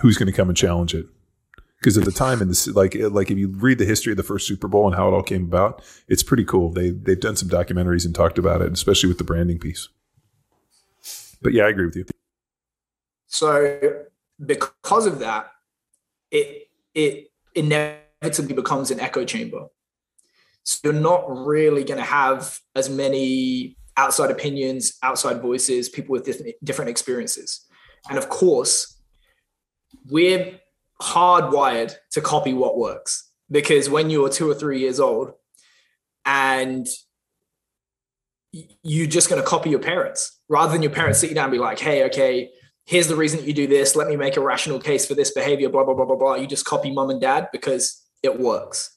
[0.00, 1.06] who's going to come and challenge it?"
[1.82, 4.22] Because at the time, in this, like, like if you read the history of the
[4.22, 6.70] first Super Bowl and how it all came about, it's pretty cool.
[6.70, 9.88] They they've done some documentaries and talked about it, especially with the branding piece.
[11.42, 12.04] But yeah, I agree with you.
[13.26, 14.04] So
[14.46, 15.50] because of that,
[16.30, 19.66] it it inevitably becomes an echo chamber.
[20.62, 26.24] So you're not really going to have as many outside opinions, outside voices, people with
[26.24, 27.66] different, different experiences.
[28.08, 29.02] And of course,
[30.08, 30.60] we're
[31.02, 35.32] hardwired to copy what works because when you're two or three years old
[36.24, 36.86] and
[38.82, 41.52] you're just going to copy your parents rather than your parents sit you down and
[41.52, 42.50] be like, hey, okay,
[42.84, 43.96] here's the reason you do this.
[43.96, 46.34] Let me make a rational case for this behavior, blah, blah, blah, blah, blah.
[46.34, 48.96] You just copy mom and dad because it works.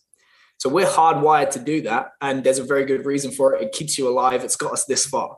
[0.57, 2.11] So we're hardwired to do that.
[2.21, 3.61] And there's a very good reason for it.
[3.61, 4.43] It keeps you alive.
[4.43, 5.37] It's got us this far.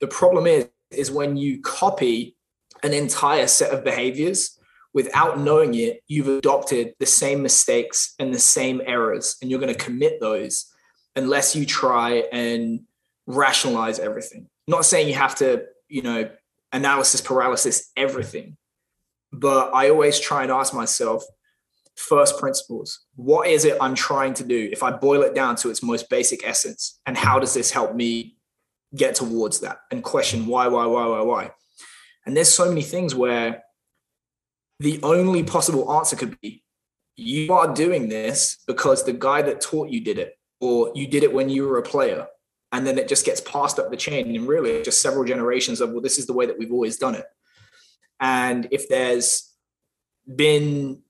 [0.00, 2.36] The problem is, is when you copy
[2.82, 4.58] an entire set of behaviors
[4.94, 9.72] without knowing it, you've adopted the same mistakes and the same errors, and you're going
[9.72, 10.66] to commit those
[11.16, 12.80] unless you try and
[13.26, 14.48] rationalize everything.
[14.66, 16.30] Not saying you have to, you know,
[16.72, 18.56] analysis paralysis everything,
[19.32, 21.24] but I always try and ask myself
[21.96, 23.00] first principles.
[23.16, 24.68] What is it I'm trying to do?
[24.72, 27.94] If I boil it down to its most basic essence, and how does this help
[27.94, 28.36] me
[28.94, 31.50] get towards that and question why, why, why, why, why?
[32.26, 33.62] And there's so many things where
[34.82, 36.62] the only possible answer could be
[37.16, 41.22] you are doing this because the guy that taught you did it, or you did
[41.22, 42.26] it when you were a player.
[42.70, 44.34] And then it just gets passed up the chain.
[44.34, 47.14] And really, just several generations of, well, this is the way that we've always done
[47.14, 47.26] it.
[48.18, 49.52] And if there's
[50.34, 51.02] been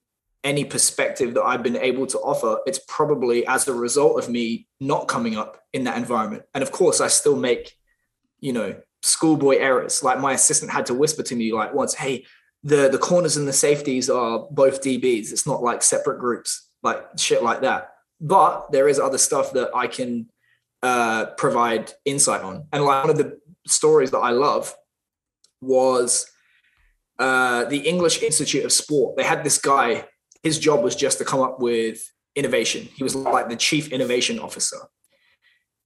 [0.42, 4.66] any perspective that I've been able to offer, it's probably as a result of me
[4.80, 6.42] not coming up in that environment.
[6.52, 7.76] And of course, I still make,
[8.40, 10.02] you know, schoolboy errors.
[10.02, 12.24] Like my assistant had to whisper to me, like once, "Hey,
[12.64, 15.32] the the corners and the safeties are both DBs.
[15.32, 17.94] It's not like separate groups, like shit like that.
[18.20, 20.28] But there is other stuff that I can
[20.82, 22.66] uh, provide insight on.
[22.72, 24.74] And like one of the stories that I love
[25.60, 26.30] was
[27.18, 29.16] uh, the English Institute of Sport.
[29.16, 30.06] They had this guy.
[30.42, 32.02] His job was just to come up with
[32.34, 32.88] innovation.
[32.94, 34.78] He was like the chief innovation officer.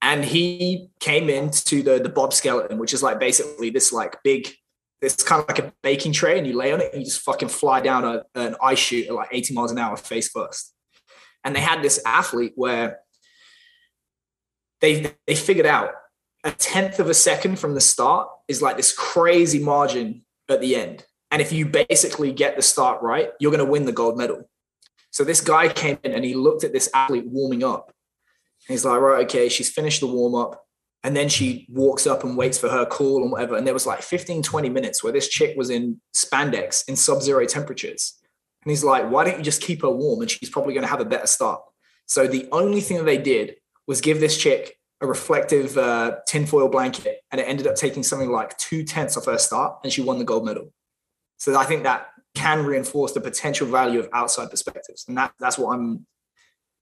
[0.03, 4.49] And he came into the the Bob Skeleton, which is like basically this like big
[5.03, 7.21] it's kind of like a baking tray and you lay on it and you just
[7.21, 10.75] fucking fly down a, an ice chute at like 80 miles an hour face first.
[11.45, 13.01] And they had this athlete where
[14.81, 15.91] they they figured out
[16.45, 20.77] a tenth of a second from the start is like this crazy margin at the
[20.77, 21.05] end.
[21.31, 24.49] And if you basically get the start right, you're going to win the gold medal.
[25.11, 27.93] So this guy came in and he looked at this athlete warming up.
[28.69, 30.66] He's like, right, okay, she's finished the warm up.
[31.07, 33.55] And then she walks up and waits for her call and whatever.
[33.55, 37.23] And there was like 15, 20 minutes where this chick was in spandex in sub
[37.23, 38.19] zero temperatures.
[38.65, 40.23] And he's like, why don't you just keep her warm?
[40.23, 41.61] And she's probably going to have a better start.
[42.07, 43.55] So the only thing that they did
[43.87, 47.21] was give this chick a reflective uh, tinfoil blanket.
[47.31, 49.79] And it ended up taking something like two tenths of her start.
[49.85, 50.73] And she won the gold medal.
[51.37, 55.05] So I think that can reinforce the potential value of outside perspectives.
[55.07, 56.05] And that, that's what I'm,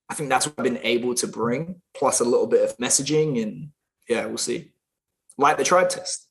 [0.09, 3.43] I think that's what I've been able to bring, plus a little bit of messaging
[3.43, 3.68] and
[4.09, 4.72] yeah, we'll see.
[5.36, 6.28] Like the tribe test.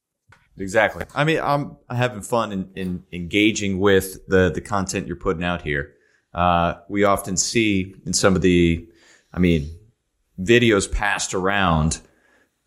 [0.58, 1.06] Exactly.
[1.16, 5.64] I mean, I'm having fun in, in engaging with the the content you're putting out
[5.64, 5.94] here.
[6.34, 8.88] Uh, we often see in some of the,
[9.32, 9.70] I mean,
[10.40, 12.00] videos passed around,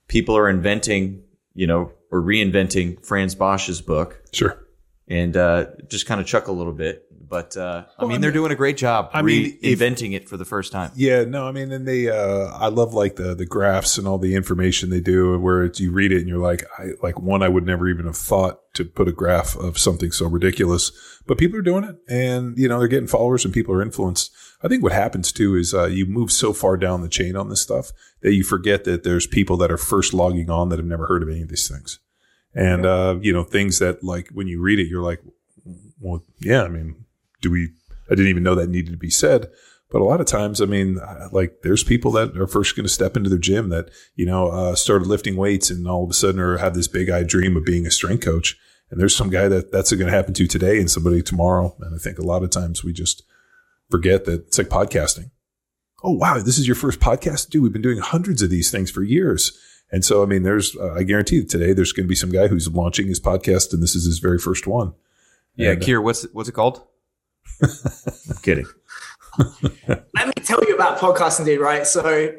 [0.08, 1.22] people are inventing,
[1.54, 4.22] you know, or reinventing Franz Bosch's book.
[4.32, 4.64] Sure.
[5.08, 7.05] And uh, just kind of chuckle a little bit.
[7.28, 10.36] But uh, I mean, they're doing a great job I mean, if- reinventing it for
[10.36, 10.92] the first time.
[10.94, 14.18] Yeah, no, I mean, and they, uh, I love like the the graphs and all
[14.18, 17.42] the information they do, where it's, you read it and you're like, I like one,
[17.42, 20.92] I would never even have thought to put a graph of something so ridiculous,
[21.26, 24.30] but people are doing it, and you know they're getting followers and people are influenced.
[24.62, 27.48] I think what happens too is uh, you move so far down the chain on
[27.48, 27.90] this stuff
[28.22, 31.22] that you forget that there's people that are first logging on that have never heard
[31.22, 31.98] of any of these things,
[32.54, 35.20] and uh, you know things that like when you read it, you're like,
[36.00, 37.05] well, yeah, I mean,
[37.40, 37.70] do we?
[38.10, 39.48] I didn't even know that needed to be said.
[39.90, 40.98] But a lot of times, I mean,
[41.30, 44.48] like there's people that are first going to step into their gym that, you know,
[44.48, 47.56] uh, started lifting weights and all of a sudden or have this big eyed dream
[47.56, 48.56] of being a strength coach.
[48.90, 51.76] And there's some guy that that's going to happen to today and somebody tomorrow.
[51.80, 53.22] And I think a lot of times we just
[53.88, 55.30] forget that it's like podcasting.
[56.02, 56.38] Oh, wow.
[56.38, 57.50] This is your first podcast?
[57.50, 59.56] Dude, we've been doing hundreds of these things for years.
[59.92, 62.32] And so, I mean, there's, uh, I guarantee that today there's going to be some
[62.32, 64.94] guy who's launching his podcast and this is his very first one.
[65.54, 66.82] Yeah, And, uh, Keir, what's what's it called?
[67.62, 68.66] I'm kidding.
[69.88, 71.86] Let me tell you about podcasting, dude, right?
[71.86, 72.32] So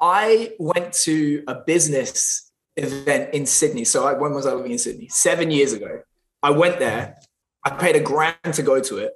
[0.00, 3.84] I went to a business event in Sydney.
[3.84, 5.08] So I, when was I living in Sydney?
[5.08, 6.00] Seven years ago.
[6.42, 7.16] I went there.
[7.64, 9.12] I paid a grand to go to it.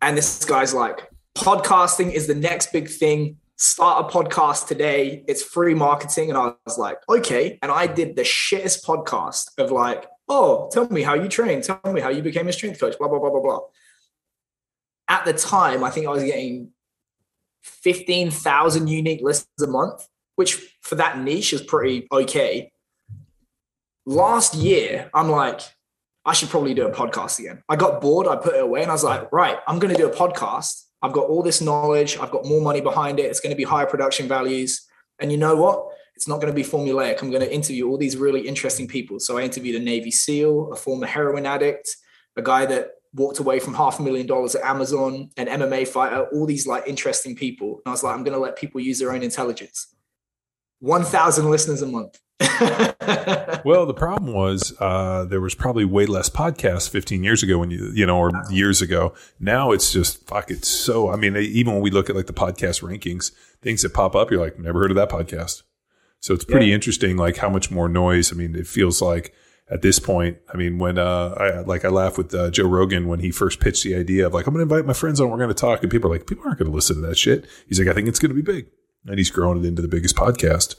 [0.00, 3.36] And this guy's like, podcasting is the next big thing.
[3.56, 5.24] Start a podcast today.
[5.26, 6.30] It's free marketing.
[6.30, 7.58] And I was like, okay.
[7.62, 11.60] And I did the shittest podcast of like, oh, tell me how you train.
[11.60, 13.60] Tell me how you became a strength coach, blah, blah, blah, blah, blah.
[15.10, 16.70] At the time, I think I was getting
[17.64, 20.06] 15,000 unique listens a month,
[20.36, 22.70] which for that niche is pretty okay.
[24.06, 25.60] Last year, I'm like,
[26.24, 27.62] I should probably do a podcast again.
[27.68, 30.00] I got bored, I put it away, and I was like, right, I'm going to
[30.00, 30.84] do a podcast.
[31.02, 33.24] I've got all this knowledge, I've got more money behind it.
[33.24, 34.86] It's going to be higher production values.
[35.18, 35.86] And you know what?
[36.14, 37.20] It's not going to be formulaic.
[37.20, 39.18] I'm going to interview all these really interesting people.
[39.18, 41.96] So I interviewed a Navy SEAL, a former heroin addict,
[42.36, 46.26] a guy that walked away from half a million dollars at Amazon, an MMA fighter,
[46.32, 47.76] all these like interesting people.
[47.76, 49.94] And I was like, I'm going to let people use their own intelligence.
[50.80, 52.18] 1,000 listeners a month.
[53.64, 57.70] well, the problem was uh, there was probably way less podcasts 15 years ago when
[57.70, 59.12] you you know or years ago.
[59.38, 60.50] Now it's just fuck.
[60.50, 61.10] It's so.
[61.10, 64.30] I mean, even when we look at like the podcast rankings, things that pop up,
[64.30, 65.62] you're like, never heard of that podcast.
[66.20, 66.74] So it's pretty Yeah.
[66.74, 68.32] interesting, like how much more noise.
[68.32, 69.34] I mean, it feels like
[69.70, 70.38] at this point.
[70.52, 73.60] I mean, when uh, I like I laugh with uh, Joe Rogan when he first
[73.60, 75.54] pitched the idea of like I'm going to invite my friends on, we're going to
[75.54, 77.46] talk, and people are like, people aren't going to listen to that shit.
[77.68, 78.66] He's like, I think it's going to be big,
[79.06, 80.76] and he's grown it into the biggest podcast.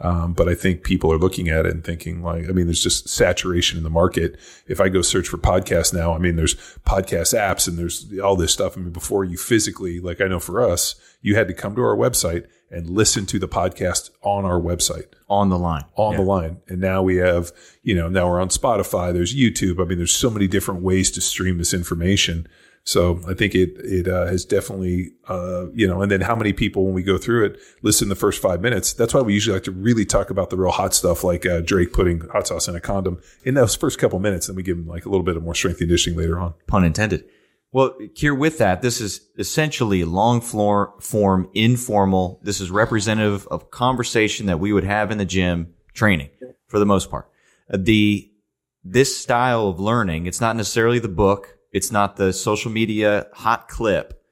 [0.00, 2.82] Um, but I think people are looking at it and thinking like, I mean, there's
[2.82, 4.38] just saturation in the market.
[4.68, 6.54] If I go search for podcasts now, I mean, there's
[6.86, 8.76] podcast apps and there's all this stuff.
[8.76, 11.82] I mean, before you physically, like I know for us, you had to come to
[11.82, 15.84] our website and listen to the podcast on our website On the line.
[15.96, 16.18] on Yeah.
[16.18, 16.56] the line.
[16.68, 17.50] And now we have,
[17.82, 19.80] you know, now we're on Spotify, there's YouTube.
[19.80, 22.46] I mean, there's so many different ways to stream this information.
[22.84, 26.54] So I think it it uh, has definitely uh, you know, and then how many
[26.54, 28.94] people when we go through it listen the first five minutes.
[28.94, 31.60] That's why we usually like to really talk about the real hot stuff, like uh,
[31.60, 34.78] Drake putting hot sauce in a condom in those first couple minutes, and we give
[34.78, 36.54] them like a little bit of more strength conditioning later on.
[36.66, 37.24] Pun intended.
[37.70, 42.40] Well, here with that, this is essentially long floor, form, informal.
[42.42, 46.30] This is representative of conversation that we would have in the gym training
[46.68, 47.30] for the most part.
[47.72, 48.30] Uh, the
[48.84, 53.68] this style of learning, it's not necessarily the book it's not the social media hot
[53.68, 54.22] clip.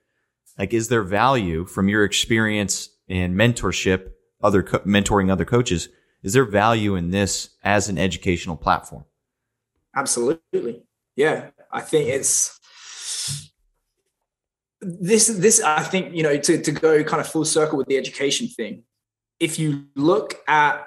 [0.59, 4.13] Like, is there value from your experience in mentorship,
[4.43, 5.89] other co- mentoring other coaches?
[6.23, 9.05] Is there value in this as an educational platform?
[9.95, 10.83] Absolutely.
[11.15, 11.51] Yeah.
[11.71, 12.56] I think it's
[14.87, 17.97] this, this, I think, you know, to, to go kind of full circle with the
[17.97, 18.85] education thing,
[19.41, 20.87] if you look at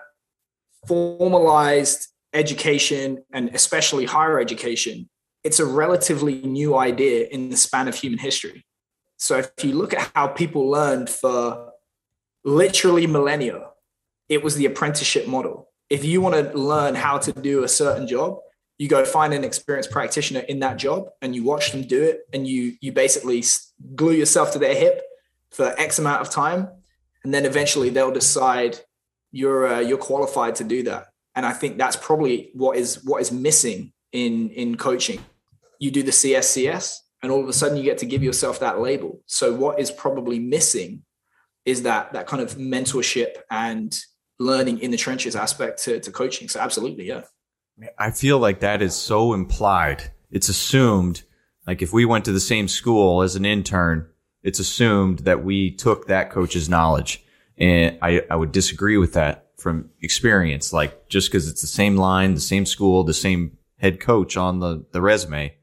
[0.87, 5.09] formalized education and especially higher education,
[5.43, 8.65] it's a relatively new idea in the span of human history.
[9.17, 11.71] So if you look at how people learned for
[12.45, 13.67] literally millennia,
[14.29, 15.69] it was the apprenticeship model.
[15.89, 18.39] If you want to learn how to do a certain job,
[18.79, 22.21] you go find an experienced practitioner in that job and you watch them do it
[22.33, 23.43] and you you basically
[23.93, 25.03] glue yourself to their hip
[25.51, 26.69] for x amount of time
[27.23, 28.79] and then eventually they'll decide
[29.31, 31.07] you're uh, you're qualified to do that.
[31.35, 35.23] And i think that's probably what is what is missing in in coaching.
[35.79, 38.79] You do the cscs and all of a sudden you get to give yourself that
[38.79, 39.21] label.
[39.25, 41.03] So what is probably missing
[41.65, 43.97] is that that kind of mentorship and
[44.39, 46.47] learning in the trenches aspect to, to coaching.
[46.47, 47.23] So absolutely yeah
[47.97, 51.23] i feel like that is so implied it's assumed
[51.67, 54.07] like if we went to the same school as an intern
[54.43, 57.23] it's assumed that we took that coach's knowledge
[57.57, 61.97] and i, I would disagree with that from experience like just because it's the same
[61.97, 65.55] line the same school the same head coach on the, the resume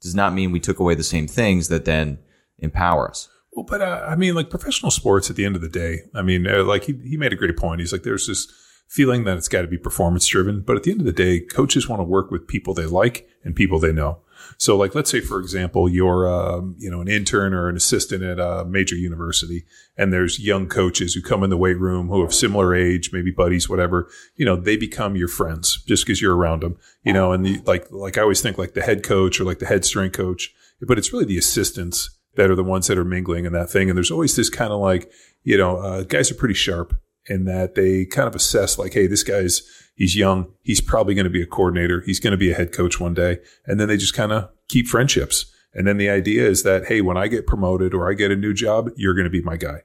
[0.00, 2.18] does not mean we took away the same things that then
[2.58, 3.28] empower us.
[3.52, 6.22] Well, but uh, I mean, like professional sports at the end of the day, I
[6.22, 7.80] mean, uh, like he, he made a great point.
[7.80, 8.52] He's like, there's this
[8.94, 10.60] feeling that it's got to be performance driven.
[10.60, 13.28] But at the end of the day, coaches want to work with people they like
[13.42, 14.20] and people they know.
[14.56, 18.22] So, like, let's say, for example, you're, um, you know, an intern or an assistant
[18.22, 19.64] at a major university,
[19.96, 23.32] and there's young coaches who come in the weight room who have similar age, maybe
[23.32, 24.08] buddies, whatever.
[24.36, 26.78] You know, they become your friends just because you're around them.
[27.02, 29.58] You know, and the, like, like I always think, like the head coach or like
[29.58, 33.04] the head strength coach, but it's really the assistants that are the ones that are
[33.04, 33.88] mingling in that thing.
[33.88, 35.10] And there's always this kind of like,
[35.42, 36.94] you know, uh, guys are pretty sharp
[37.26, 39.62] in that they kind of assess like, hey, this guy's
[39.94, 42.72] he's young, he's probably going to be a coordinator, he's going to be a head
[42.72, 45.46] coach one day, and then they just kind of keep friendships.
[45.72, 48.36] And then the idea is that hey, when I get promoted or I get a
[48.36, 49.82] new job, you're going to be my guy.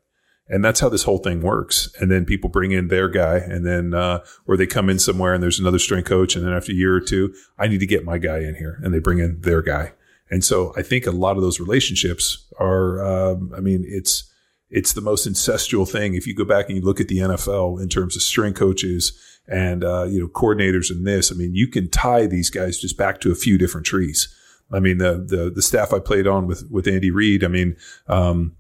[0.52, 1.94] And that's how this whole thing works.
[2.00, 5.34] And then people bring in their guy, and then uh, or they come in somewhere
[5.34, 7.86] and there's another strength coach, and then after a year or two, I need to
[7.86, 9.94] get my guy in here, and they bring in their guy.
[10.32, 14.29] And so I think a lot of those relationships are, um, I mean, it's
[14.70, 16.14] it's the most ancestral thing.
[16.14, 19.18] If you go back and you look at the NFL in terms of strength coaches
[19.48, 22.98] and uh, you know coordinators in this, I mean, you can tie these guys just
[22.98, 24.34] back to a few different trees.
[24.72, 27.44] I mean, the the the staff I played on with with Andy Reid.
[27.44, 27.76] I mean,
[28.08, 28.56] um,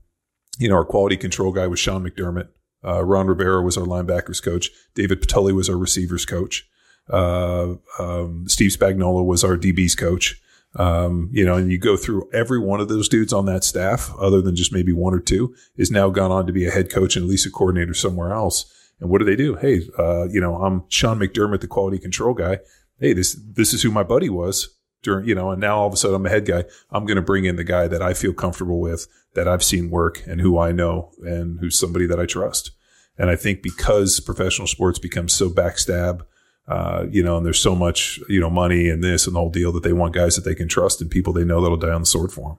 [0.57, 2.49] you know, our quality control guy was Sean McDermott.
[2.83, 4.69] Uh, Ron Rivera was our linebackers coach.
[4.95, 6.67] David Patulli was our receivers coach.
[7.09, 10.41] Uh, um, Steve Spagnuolo was our DBs coach.
[10.75, 14.11] Um, you know, and you go through every one of those dudes on that staff,
[14.19, 16.91] other than just maybe one or two, is now gone on to be a head
[16.91, 18.71] coach and at least a coordinator somewhere else.
[18.99, 19.55] And what do they do?
[19.55, 22.59] Hey, uh, you know, I'm Sean McDermott, the quality control guy.
[22.99, 25.93] Hey, this this is who my buddy was during, you know, and now all of
[25.93, 26.65] a sudden I'm a head guy.
[26.91, 29.89] I'm going to bring in the guy that I feel comfortable with, that I've seen
[29.89, 32.71] work, and who I know, and who's somebody that I trust.
[33.17, 36.21] And I think because professional sports becomes so backstab
[36.69, 39.49] uh, you know, and there's so much, you know, money and this and the whole
[39.49, 41.89] deal that they want guys that they can trust and people they know that'll die
[41.89, 42.57] on the sword for them.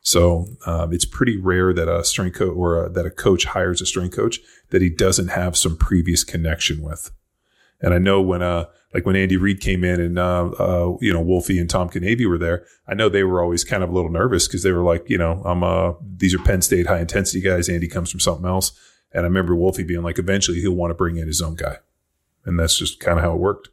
[0.00, 3.80] So um, it's pretty rare that a strength coach or a, that a coach hires
[3.80, 4.40] a strength coach
[4.70, 7.12] that he doesn't have some previous connection with.
[7.80, 11.12] And I know when, uh, like when Andy Reid came in and, uh, uh, you
[11.12, 13.92] know, Wolfie and Tom Kanavy were there, I know they were always kind of a
[13.92, 17.00] little nervous because they were like, you know, I'm, uh, these are Penn State high
[17.00, 17.68] intensity guys.
[17.68, 18.72] Andy comes from something else.
[19.12, 21.78] And I remember Wolfie being like, eventually he'll want to bring in his own guy
[22.44, 23.68] and that's just kind of how it worked.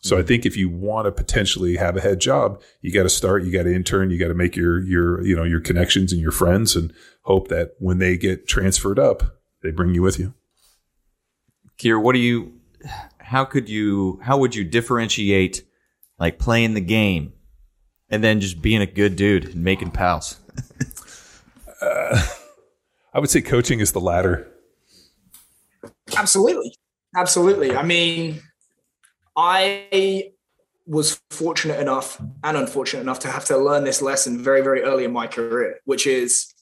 [0.00, 3.08] So I think if you want to potentially have a head job, you got to
[3.08, 6.12] start, you got to intern, you got to make your your you know your connections
[6.12, 6.92] and your friends, and
[7.22, 10.34] hope that when they get transferred up, they bring you with you.
[11.78, 12.54] Keir, what do you?
[13.18, 14.20] How could you?
[14.22, 15.64] How would you differentiate
[16.18, 17.32] like playing the game
[18.08, 20.38] and then just being a good dude and making pals?
[21.82, 22.24] uh,
[23.12, 24.48] I would say coaching is the latter.
[26.16, 26.72] Absolutely.
[27.16, 27.74] Absolutely.
[27.76, 28.40] I mean,
[29.36, 30.32] I
[30.86, 35.04] was fortunate enough and unfortunate enough to have to learn this lesson very, very early
[35.04, 36.52] in my career, which is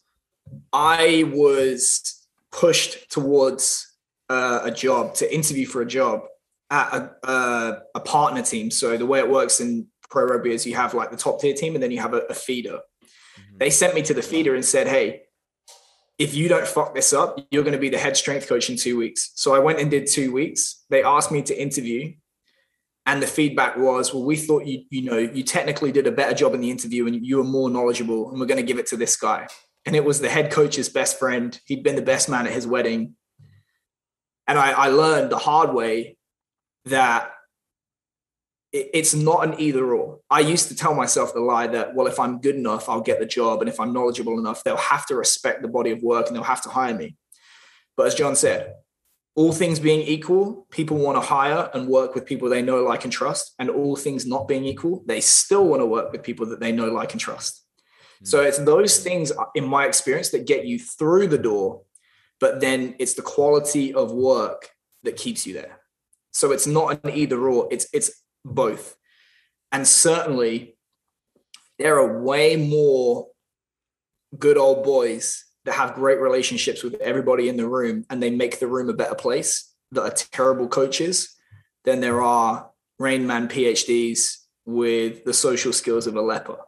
[0.73, 3.97] I was pushed towards
[4.29, 6.23] uh, a job to interview for a job
[6.71, 8.73] at a, a, a, partner team.
[8.73, 11.55] So the way it works in pro rugby is you have like the top tier
[11.55, 12.81] team and then you have a, a feeder.
[12.81, 13.59] Mm-hmm.
[13.59, 15.23] They sent me to the feeder and said, "Hey,
[16.19, 18.77] if you don't fuck this up, you're going to be the head strength coach in
[18.77, 20.85] two weeks." So I went and did two weeks.
[20.91, 22.15] They asked me to interview,
[23.05, 26.35] and the feedback was, "Well, we thought you you know you technically did a better
[26.35, 28.87] job in the interview and you were more knowledgeable, and we're going to give it
[28.89, 29.49] to this guy."
[29.85, 31.59] And it was the head coach's best friend.
[31.65, 33.15] He'd been the best man at his wedding.
[34.49, 36.19] And I, I learned the hard way
[36.87, 37.31] that
[38.77, 40.21] it's not an either or.
[40.31, 43.19] I used to tell myself the lie that, well, if I'm good enough, I'll get
[43.19, 43.61] the job.
[43.61, 46.43] And if I'm knowledgeable enough, they'll have to respect the body of work and they'll
[46.43, 47.17] have to hire me.
[47.97, 48.75] But as John said,
[49.35, 53.05] all things being equal, people want to hire and work with people they know, like,
[53.05, 53.55] and trust.
[53.59, 56.73] And all things not being equal, they still want to work with people that they
[56.73, 57.65] know, like, and trust.
[58.21, 58.25] Hmm.
[58.27, 61.83] So it's those things, in my experience, that get you through the door.
[62.41, 64.71] But then it's the quality of work
[65.05, 65.81] that keeps you there.
[66.33, 68.11] So it's not an either or, it's it's
[68.47, 68.97] both.
[69.73, 70.77] And certainly
[71.79, 73.29] there are way more
[74.39, 78.61] good old boys that have great relationships with everybody in the room and they make
[78.61, 81.35] the room a better place that are terrible coaches
[81.85, 86.59] than there are Rain Man PhDs with the social skills of a leper.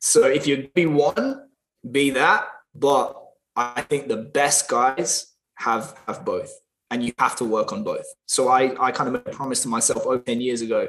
[0.00, 1.48] So if you be one,
[1.88, 2.46] be that.
[2.74, 3.16] But
[3.54, 6.52] I think the best guys have have both
[6.90, 8.06] and you have to work on both.
[8.26, 10.88] So I, I kind of made a promise to myself over 10 years ago,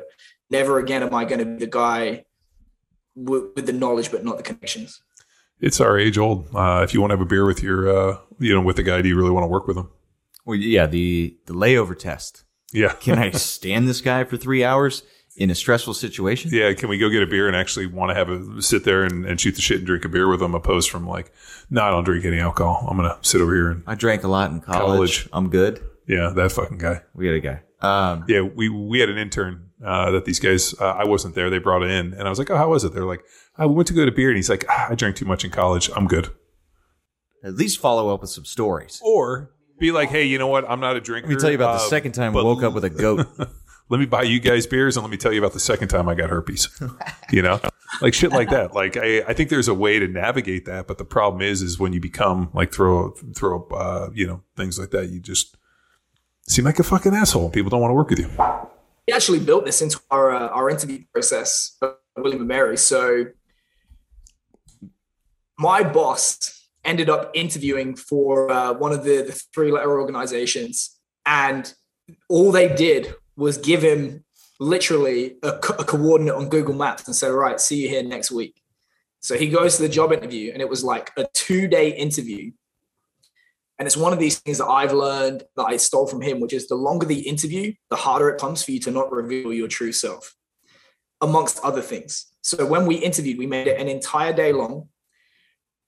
[0.49, 2.25] never again am I going to be the guy
[3.15, 5.01] with, with the knowledge, but not the connections.
[5.59, 6.47] It's our age old.
[6.53, 8.83] Uh, if you want to have a beer with your, uh, you know, with the
[8.83, 9.89] guy, do you really want to work with him?
[10.45, 12.43] Well, yeah, the, the layover test.
[12.71, 12.93] Yeah.
[12.93, 15.03] Can I stand this guy for three hours?
[15.37, 16.49] In a stressful situation.
[16.51, 19.03] Yeah, can we go get a beer and actually want to have a sit there
[19.03, 21.31] and, and shoot the shit and drink a beer with them, opposed from like,
[21.69, 22.87] no, I don't drink any alcohol.
[22.89, 24.79] I'm gonna sit over here and I drank a lot in college.
[24.87, 25.29] college.
[25.31, 25.81] I'm good.
[26.07, 27.03] Yeah, that fucking guy.
[27.13, 27.61] We had a guy.
[27.81, 30.73] Um, yeah, we we had an intern uh, that these guys.
[30.79, 31.49] Uh, I wasn't there.
[31.49, 33.23] They brought it in, and I was like, "Oh, how was it?" They're like,
[33.57, 35.51] "I went to go to beer," and he's like, ah, "I drank too much in
[35.51, 35.89] college.
[35.95, 36.29] I'm good."
[37.43, 40.67] At least follow up with some stories, or be like, "Hey, you know what?
[40.67, 42.63] I'm not a drinker." Let me tell you about uh, the second time I woke
[42.63, 43.27] up with a goat.
[43.89, 46.09] let me buy you guys beers and let me tell you about the second time
[46.09, 46.69] I got herpes.
[47.31, 47.59] you know,
[48.01, 48.73] like shit like that.
[48.73, 51.79] Like I, I think there's a way to navigate that, but the problem is, is
[51.79, 55.55] when you become like throw, throw, uh, you know, things like that, you just
[56.47, 57.49] seem like a fucking asshole.
[57.49, 58.29] People don't want to work with you.
[59.07, 61.77] We actually built this into our uh, our interview process,
[62.17, 62.77] William and Mary.
[62.77, 63.27] So
[65.57, 71.73] my boss ended up interviewing for uh, one of the, the three letter organizations, and
[72.29, 74.25] all they did was give him
[74.59, 78.03] literally a, co- a coordinate on Google Maps and said, "All right, see you here
[78.03, 78.61] next week."
[79.21, 82.51] So he goes to the job interview, and it was like a two day interview.
[83.79, 86.53] And it's one of these things that I've learned that I stole from him, which
[86.53, 89.67] is the longer the interview, the harder it comes for you to not reveal your
[89.67, 90.35] true self,
[91.21, 92.25] amongst other things.
[92.41, 94.89] So when we interviewed, we made it an entire day long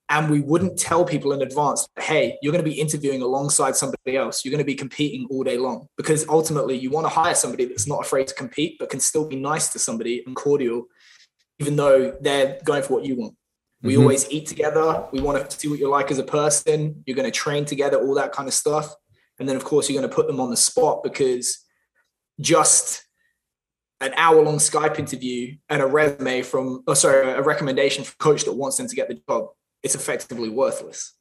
[0.10, 4.18] and we wouldn't tell people in advance hey you're going to be interviewing alongside somebody
[4.18, 4.44] else.
[4.44, 5.88] You're going to be competing all day long.
[5.98, 9.28] Because ultimately you want to hire somebody that's not afraid to compete but can still
[9.28, 10.86] be nice to somebody and cordial
[11.60, 13.36] even though they're going for what you want.
[13.82, 14.02] We mm-hmm.
[14.02, 15.06] always eat together.
[15.12, 17.04] We want to see what you're like as a person.
[17.06, 18.94] You're going to train together all that kind of stuff.
[19.40, 21.66] And then of course you're going to put them on the spot because
[22.40, 23.04] just
[24.02, 28.24] an hour long Skype interview and a resume from, oh, sorry, a recommendation from a
[28.24, 29.50] coach that wants them to get the job
[29.84, 31.14] it's effectively worthless.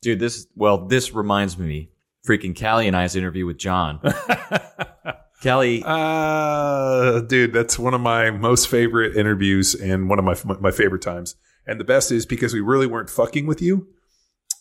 [0.00, 1.90] Dude, this well, this reminds me,
[2.26, 4.00] freaking Callie and I's interview with John.
[5.42, 10.70] Callie, uh, dude, that's one of my most favorite interviews and one of my my
[10.70, 11.36] favorite times.
[11.66, 13.88] And the best is because we really weren't fucking with you.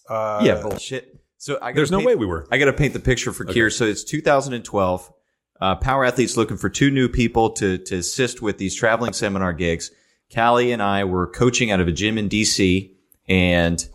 [0.10, 1.20] Uh, yeah, bullshit.
[1.38, 2.48] So I there's paint, no way we were.
[2.52, 3.54] I got to paint the picture for okay.
[3.54, 3.70] Keir.
[3.70, 5.14] So it's 2012.
[5.60, 9.54] Uh, Power Athletes looking for two new people to to assist with these traveling seminar
[9.54, 9.92] gigs.
[10.34, 12.97] Callie and I were coaching out of a gym in DC
[13.28, 13.88] and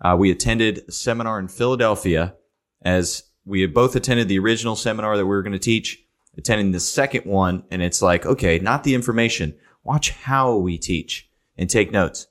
[0.00, 2.34] uh, we attended a seminar in Philadelphia
[2.82, 6.02] as we had both attended the original seminar that we were going to teach,
[6.36, 9.54] attending the second one, and it's like, okay, not the information.
[9.84, 12.26] Watch how we teach and take notes.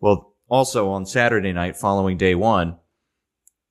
[0.00, 2.78] Well, also on Saturday night following day one,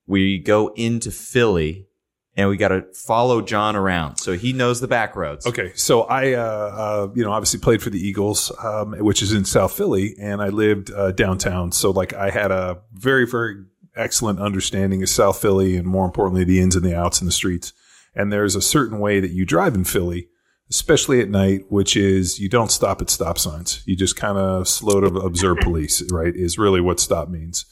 [0.06, 1.88] we go into Philly
[2.36, 5.46] and we got to follow John around, so he knows the back roads.
[5.46, 9.32] Okay, so I, uh, uh, you know, obviously played for the Eagles, um, which is
[9.32, 11.72] in South Philly, and I lived uh, downtown.
[11.72, 13.64] So like, I had a very, very
[13.96, 17.32] excellent understanding of South Philly, and more importantly, the ins and the outs in the
[17.32, 17.72] streets.
[18.14, 20.28] And there's a certain way that you drive in Philly
[20.70, 23.82] especially at night, which is you don't stop at stop signs.
[23.86, 26.34] You just kind of slow to observe police, right?
[26.34, 27.66] Is really what stop means.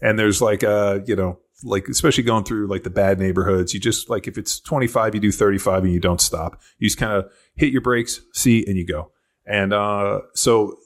[0.00, 3.80] And there's like, uh, you know, like especially going through like the bad neighborhoods, you
[3.80, 6.60] just like if it's 25, you do 35 and you don't stop.
[6.78, 9.10] You just kind of hit your brakes, see, and you go.
[9.46, 10.76] And uh, so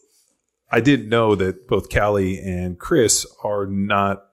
[0.71, 4.25] I didn't know that both Callie and Chris are not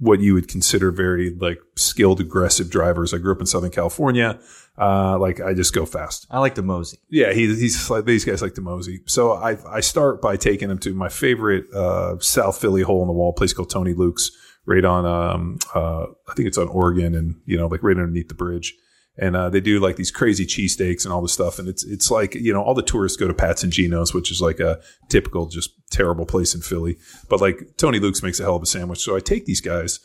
[0.00, 3.12] what you would consider very like skilled aggressive drivers.
[3.12, 4.40] I grew up in Southern California.
[4.78, 6.26] Uh, like I just go fast.
[6.30, 6.98] I like the mosey.
[7.10, 9.02] Yeah, he, he's like these guys like to mosey.
[9.06, 13.08] So I I start by taking him to my favorite uh, South Philly hole in
[13.08, 14.30] the wall place called Tony Luke's,
[14.66, 18.28] right on um uh I think it's on Oregon and you know like right underneath
[18.28, 18.74] the bridge.
[19.18, 22.10] And uh, they do like these crazy cheesesteaks and all this stuff, and it's it's
[22.10, 24.80] like you know all the tourists go to Pat's and Geno's, which is like a
[25.08, 26.96] typical just terrible place in Philly.
[27.28, 30.00] But like Tony Luke's makes a hell of a sandwich, so I take these guys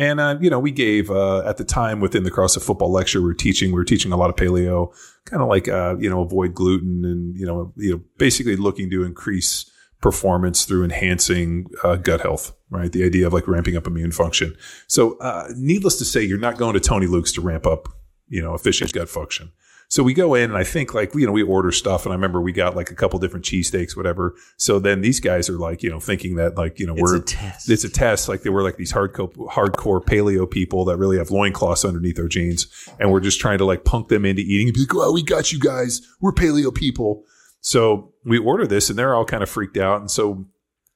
[0.00, 3.20] and, uh, you know, we gave, uh, at the time within the CrossFit football lecture,
[3.20, 4.94] we were teaching, we were teaching a lot of paleo,
[5.26, 8.88] kind of like, uh, you know, avoid gluten and, you know, you know, basically looking
[8.90, 9.69] to increase
[10.00, 12.90] performance through enhancing, uh, gut health, right?
[12.90, 14.56] The idea of like ramping up immune function.
[14.86, 17.88] So, uh, needless to say, you're not going to Tony Luke's to ramp up,
[18.28, 19.52] you know, efficient gut function.
[19.90, 22.14] So we go in and I think like, you know, we order stuff and I
[22.14, 24.36] remember we got like a couple different cheesesteaks, whatever.
[24.56, 27.16] So then these guys are like, you know, thinking that like, you know, It's we're,
[27.16, 27.68] a test.
[27.68, 28.28] it's a test.
[28.28, 32.28] Like they were like these hardcore, hardcore paleo people that really have loincloths underneath their
[32.28, 32.68] jeans.
[33.00, 35.24] And we're just trying to like punk them into eating and be like, oh, we
[35.24, 36.02] got you guys.
[36.20, 37.24] We're paleo people.
[37.60, 40.00] So we order this and they're all kind of freaked out.
[40.00, 40.46] And so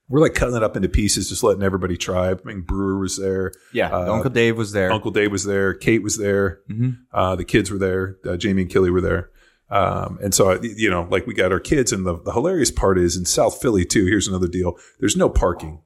[0.08, 2.30] we're like cutting it up into pieces, just letting everybody try.
[2.30, 3.52] I mean, Brewer was there.
[3.72, 4.90] Yeah, Uh, Uncle Dave was there.
[4.92, 5.72] Uncle Dave was there.
[5.74, 6.60] Kate was there.
[6.70, 6.98] Mhm.
[7.12, 8.18] Uh, the kids were there.
[8.26, 9.30] Uh, Jamie and Killy were there.
[9.70, 11.90] Um, and so, you know, like we got our kids.
[11.92, 14.04] And the, the hilarious part is in South Philly, too.
[14.06, 15.80] Here's another deal there's no parking.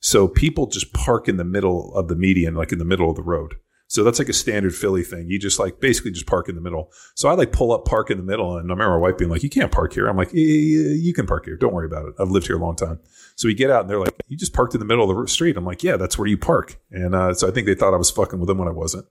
[0.00, 3.16] So people just park in the middle of the median, like in the middle of
[3.16, 3.54] the road.
[3.92, 5.28] So that's like a standard Philly thing.
[5.28, 6.90] You just like basically just park in the middle.
[7.14, 8.56] So I like pull up, park in the middle.
[8.56, 10.06] And I remember my wife being like, you can't park here.
[10.06, 11.58] I'm like, you can park here.
[11.58, 12.14] Don't worry about it.
[12.18, 13.00] I've lived here a long time.
[13.36, 15.28] So we get out and they're like, you just parked in the middle of the
[15.28, 15.58] street.
[15.58, 16.80] I'm like, yeah, that's where you park.
[16.90, 19.04] And uh, so I think they thought I was fucking with them when I wasn't.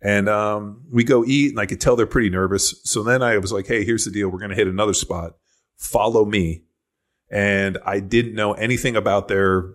[0.00, 2.80] And um, we go eat, and I could tell they're pretty nervous.
[2.84, 4.30] So then I was like, hey, here's the deal.
[4.30, 5.36] We're to hit another spot.
[5.76, 6.64] Follow me.
[7.30, 9.74] And I didn't know anything about their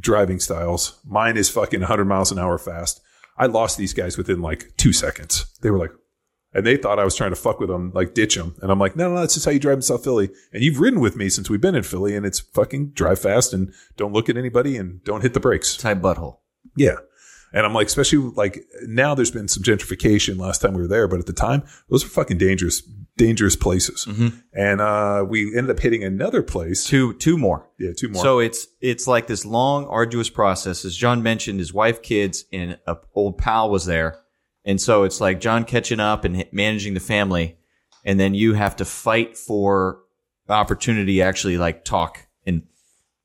[0.00, 0.98] driving styles.
[1.06, 3.02] Mine is fucking 100 miles an hour fast.
[3.38, 5.46] I lost these guys within like two seconds.
[5.62, 5.92] They were like,
[6.52, 8.54] and they thought I was trying to fuck with them, like ditch them.
[8.62, 10.30] And I'm like, no, no, that's just how you drive in South Philly.
[10.52, 13.52] And you've ridden with me since we've been in Philly, and it's fucking drive fast
[13.52, 15.76] and don't look at anybody and don't hit the brakes.
[15.76, 16.38] Tight butthole.
[16.76, 16.96] Yeah.
[17.52, 21.08] And I'm like, especially like now there's been some gentrification last time we were there,
[21.08, 22.82] but at the time, those were fucking dangerous,
[23.16, 24.06] dangerous places.
[24.52, 26.84] And uh, we ended up hitting another place.
[26.84, 27.68] Two, two more.
[27.78, 28.22] Yeah, two more.
[28.22, 30.84] So it's it's like this long, arduous process.
[30.84, 34.20] As John mentioned, his wife, kids, and a old pal was there,
[34.64, 37.56] and so it's like John catching up and managing the family,
[38.04, 40.00] and then you have to fight for
[40.48, 42.27] opportunity to actually like talk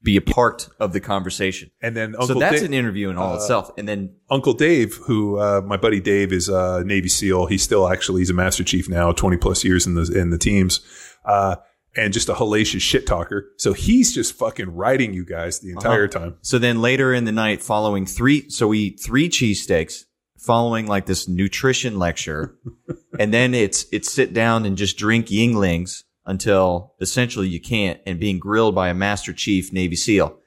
[0.03, 1.71] be a part of the conversation.
[1.81, 3.71] and then so that's Da- an interview in all itself.
[3.77, 7.45] And then Uncle Dave, who uh, my buddy Dave is a Navy SEAL.
[7.47, 10.37] He's still actually he's a Master Chief now, 20 plus years in the in the
[10.37, 10.81] teams.
[11.25, 11.55] Uh,
[11.95, 13.51] and just a hellacious shit talker.
[13.57, 16.37] So he's just fucking writing you guys the entire time.
[16.41, 20.05] So then later in the night, following three, so we eat three cheesesteaks,
[20.39, 22.57] following like this nutrition lecture,
[23.19, 28.19] and then it's it's sit down and just drink Yuenglings until essentially you can't, and
[28.19, 30.37] being grilled by a Master Chief Navy SEAL,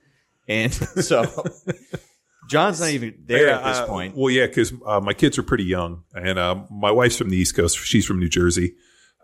[0.49, 0.73] and
[1.03, 1.25] so
[2.49, 4.17] John's not even there Yeah, at this uh, point.
[4.17, 7.37] Well, yeah, because uh, my kids are pretty young, and uh, my wife's from the
[7.37, 7.79] East Coast.
[7.79, 8.75] She's from New Jersey,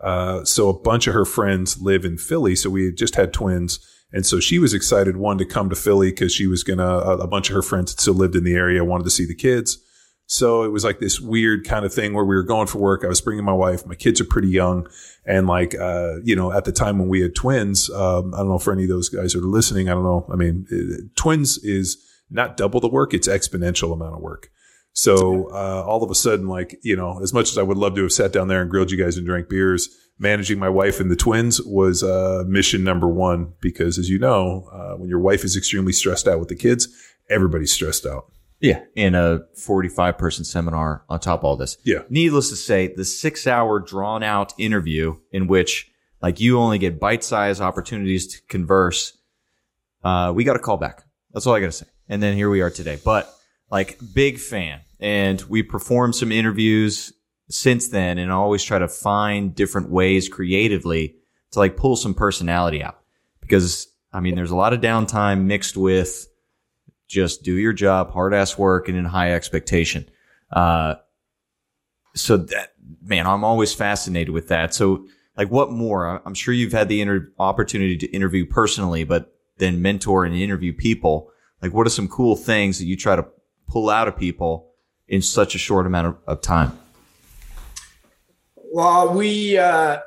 [0.01, 2.55] uh, so a bunch of her friends live in Philly.
[2.55, 3.79] So we had just had twins,
[4.11, 6.83] and so she was excited one to come to Philly because she was gonna.
[6.83, 9.25] A, a bunch of her friends that still lived in the area wanted to see
[9.25, 9.79] the kids.
[10.25, 13.03] So it was like this weird kind of thing where we were going for work.
[13.03, 13.85] I was bringing my wife.
[13.85, 14.87] My kids are pretty young.
[15.25, 18.49] And like, uh, you know, at the time when we had twins, um, I don't
[18.49, 19.87] know for any of those guys who are listening.
[19.87, 20.27] I don't know.
[20.31, 21.97] I mean, uh, twins is
[22.29, 23.13] not double the work.
[23.13, 24.49] It's exponential amount of work.
[24.91, 27.95] So, uh, all of a sudden, like, you know, as much as I would love
[27.95, 30.99] to have sat down there and grilled you guys and drank beers, managing my wife
[30.99, 33.53] and the twins was, uh, mission number one.
[33.61, 36.89] Because as you know, uh, when your wife is extremely stressed out with the kids,
[37.29, 38.32] everybody's stressed out.
[38.63, 41.77] Yeah, in a forty-five person seminar on top of all this.
[41.83, 42.03] Yeah.
[42.09, 45.91] Needless to say, the six-hour drawn-out interview in which
[46.21, 49.17] like you only get bite-sized opportunities to converse.
[50.01, 51.03] Uh, we got a call back.
[51.33, 51.87] That's all I got to say.
[52.07, 52.97] And then here we are today.
[53.03, 53.29] But
[53.69, 57.11] like big fan, and we performed some interviews
[57.49, 61.17] since then, and always try to find different ways creatively
[61.51, 62.99] to like pull some personality out
[63.41, 66.27] because I mean, there's a lot of downtime mixed with
[67.13, 70.09] just do your job, hard ass work, and in high expectation.
[70.51, 70.95] Uh,
[72.15, 74.73] so that man, I'm always fascinated with that.
[74.73, 75.05] So
[75.37, 76.21] like what more?
[76.25, 80.73] I'm sure you've had the inter- opportunity to interview personally, but then mentor and interview
[80.73, 81.31] people.
[81.61, 83.25] Like what are some cool things that you try to
[83.67, 84.71] pull out of people
[85.07, 86.77] in such a short amount of, of time?
[88.55, 89.99] Well, we uh,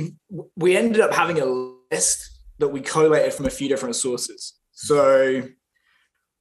[0.56, 1.46] we ended up having a
[1.90, 4.54] list that we collated from a few different sources.
[4.72, 5.42] So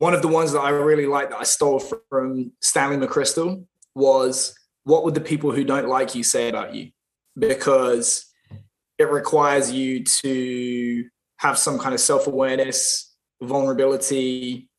[0.01, 1.79] one of the ones that I really like that I stole
[2.09, 6.89] from Stanley McChrystal was what would the people who don't like you say about you?
[7.37, 8.25] Because
[8.97, 11.05] it requires you to
[11.37, 14.71] have some kind of self-awareness, vulnerability,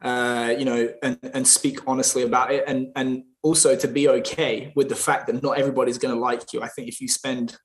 [0.00, 4.72] uh, you know, and, and speak honestly about it, and and also to be okay
[4.74, 6.62] with the fact that not everybody's going to like you.
[6.62, 7.58] I think if you spend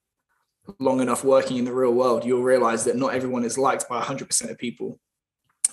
[0.78, 4.02] long enough working in the real world, you'll realize that not everyone is liked by
[4.02, 5.00] 100% of people,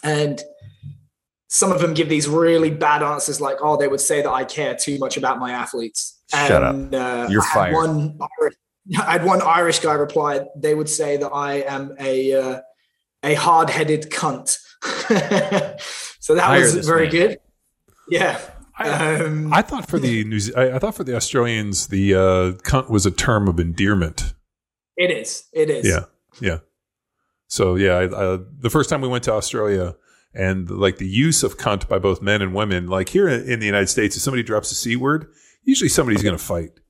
[0.05, 0.41] and
[1.55, 4.42] some of them give these really bad answers, like, "Oh, they would say that I
[4.42, 6.74] care too much about my athletes." Shut up!
[6.92, 7.74] Uh, You're fired.
[7.74, 8.55] One Irish,
[8.98, 10.40] I had one Irish guy reply.
[10.57, 12.61] They would say that I am a uh,
[13.22, 14.59] a hard-headed cunt.
[16.18, 17.12] so that Hire was very man.
[17.12, 17.38] good.
[18.11, 18.40] Yeah.
[18.76, 22.14] I, um, I, thought for the New Ze- I, I, thought for the Australians the
[22.14, 22.18] uh,
[22.68, 24.34] cunt was a term of endearment.
[24.96, 25.44] It is.
[25.52, 25.86] It is.
[25.86, 26.07] Yeah.
[26.40, 26.59] Yeah.
[27.46, 29.94] So yeah, I, the first time we went to Australia
[30.35, 33.66] and like the use of cunt by both men and women, like here in the
[33.66, 35.28] United States, if somebody drops a c word,
[35.62, 36.80] usually somebody's going to fight.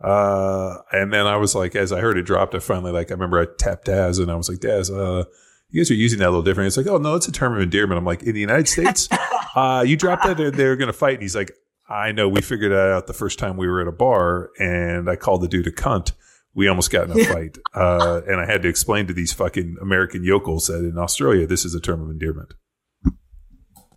[0.00, 3.14] Uh, and then I was like, as I heard it dropped, I finally like I
[3.14, 5.24] remember I tapped Daz and I was like, Daz, uh,
[5.70, 6.68] you guys are using that a little different.
[6.68, 7.98] It's like, oh no, it's a term of endearment.
[7.98, 9.08] I'm like, in the United States,
[9.54, 11.14] uh, you drop that, they're, they're going to fight.
[11.14, 11.52] And he's like,
[11.88, 12.28] I know.
[12.28, 15.40] We figured that out the first time we were at a bar, and I called
[15.40, 16.12] the dude a cunt.
[16.54, 19.76] We almost got in a fight, uh, and I had to explain to these fucking
[19.80, 22.54] American yokels that in Australia this is a term of endearment.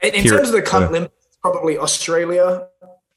[0.02, 2.68] In, in terms of the cunt uh, limit, probably Australia,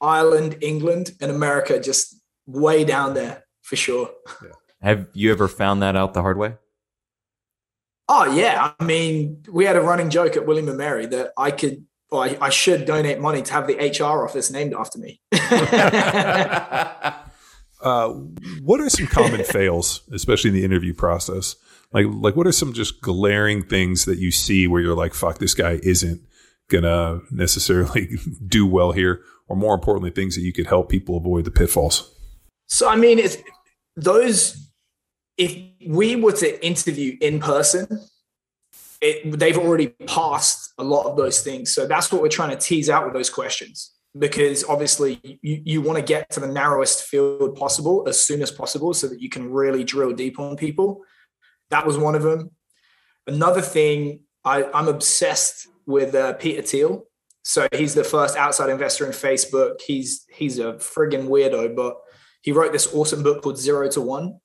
[0.01, 2.15] Ireland, England, and America just
[2.45, 4.11] way down there for sure.
[4.43, 4.49] Yeah.
[4.81, 6.55] Have you ever found that out the hard way?
[8.07, 11.49] Oh yeah, I mean, we had a running joke at William and Mary that I
[11.49, 15.19] could, or I, I should donate money to have the HR office named after me.
[17.81, 18.09] uh,
[18.61, 21.55] what are some common fails, especially in the interview process?
[21.93, 25.39] Like, like what are some just glaring things that you see where you're like, "Fuck,
[25.39, 26.21] this guy isn't
[26.69, 31.45] gonna necessarily do well here," or more importantly, things that you could help people avoid
[31.45, 32.11] the pitfalls?
[32.67, 33.37] So, I mean, it's
[33.95, 34.65] those
[35.37, 37.87] if we were to interview in person,
[39.01, 41.73] it, they've already passed a lot of those things.
[41.73, 43.91] So that's what we're trying to tease out with those questions.
[44.17, 48.49] Because obviously, you, you want to get to the narrowest field possible as soon as
[48.49, 51.01] possible so that you can really drill deep on people.
[51.69, 52.51] That was one of them.
[53.27, 57.05] Another thing, I, I'm obsessed with uh, Peter Thiel.
[57.43, 59.81] So he's the first outside investor in Facebook.
[59.85, 61.97] He's he's a friggin' weirdo, but
[62.41, 64.39] he wrote this awesome book called Zero to One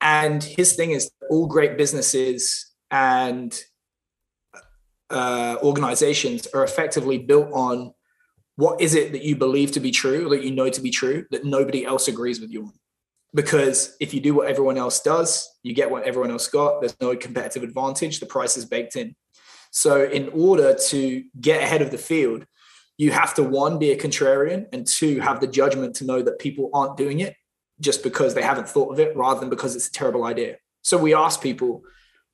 [0.00, 3.58] and his thing is all great businesses and
[5.10, 7.92] uh, organizations are effectively built on
[8.56, 11.26] what is it that you believe to be true, that you know to be true,
[11.30, 12.72] that nobody else agrees with you on.
[13.34, 16.80] Because if you do what everyone else does, you get what everyone else got.
[16.80, 18.18] There's no competitive advantage.
[18.18, 19.14] The price is baked in.
[19.76, 22.46] So, in order to get ahead of the field,
[22.96, 26.38] you have to one, be a contrarian, and two, have the judgment to know that
[26.38, 27.36] people aren't doing it
[27.78, 30.56] just because they haven't thought of it rather than because it's a terrible idea.
[30.80, 31.82] So we ask people,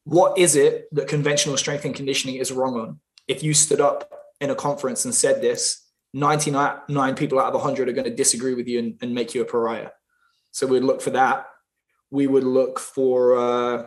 [0.05, 3.01] what is it that conventional strength and conditioning is wrong on?
[3.27, 4.09] If you stood up
[4.41, 5.85] in a conference and said this,
[6.15, 9.43] 99 people out of 100 are going to disagree with you and, and make you
[9.43, 9.91] a pariah.
[10.53, 11.47] So we'd look for that.
[12.09, 13.87] We would look for, uh,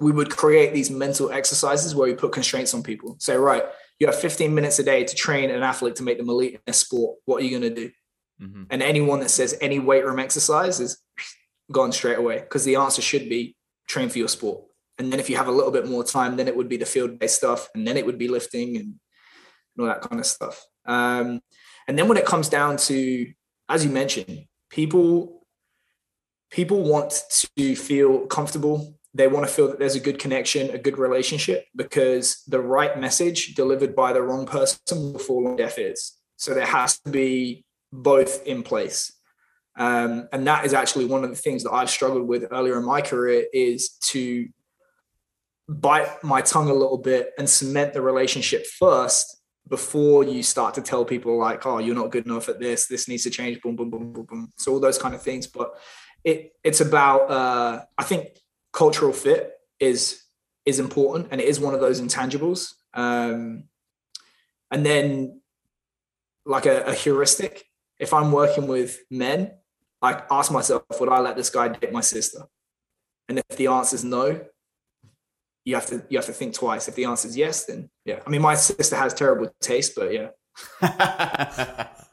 [0.00, 3.16] we would create these mental exercises where we put constraints on people.
[3.18, 3.64] Say, right,
[3.98, 6.60] you have 15 minutes a day to train an athlete to make them elite in
[6.66, 7.18] a sport.
[7.24, 7.90] What are you going to do?
[8.42, 8.62] Mm-hmm.
[8.70, 10.98] And anyone that says any weight room exercise is
[11.70, 13.56] gone straight away because the answer should be
[13.88, 14.64] train for your sport.
[14.98, 16.86] And then if you have a little bit more time, then it would be the
[16.86, 20.26] field based stuff, and then it would be lifting and, and all that kind of
[20.26, 20.64] stuff.
[20.86, 21.40] Um,
[21.88, 23.32] and then when it comes down to,
[23.68, 25.46] as you mentioned, people
[26.50, 27.22] people want
[27.56, 28.96] to feel comfortable.
[29.14, 32.98] They want to feel that there's a good connection, a good relationship, because the right
[32.98, 36.18] message delivered by the wrong person will fall on deaf ears.
[36.36, 39.12] So there has to be both in place.
[39.76, 42.84] Um, and that is actually one of the things that I've struggled with earlier in
[42.84, 44.48] my career is to
[45.68, 50.82] bite my tongue a little bit and cement the relationship first before you start to
[50.82, 53.76] tell people like, oh, you're not good enough at this, this needs to change, boom,
[53.76, 54.50] boom, boom, boom, boom.
[54.58, 55.46] So all those kind of things.
[55.46, 55.70] But
[56.22, 58.28] it it's about uh, I think
[58.74, 60.20] cultural fit is
[60.66, 62.74] is important and it is one of those intangibles.
[62.92, 63.64] Um,
[64.70, 65.40] and then
[66.44, 67.64] like a, a heuristic
[67.98, 69.52] if I'm working with men,
[70.02, 72.42] I ask myself, would I let this guy date my sister?
[73.28, 74.44] And if the answer is no,
[75.64, 76.88] you have to you have to think twice.
[76.88, 78.20] If the answer is yes, then yeah.
[78.26, 81.88] I mean, my sister has terrible taste, but yeah.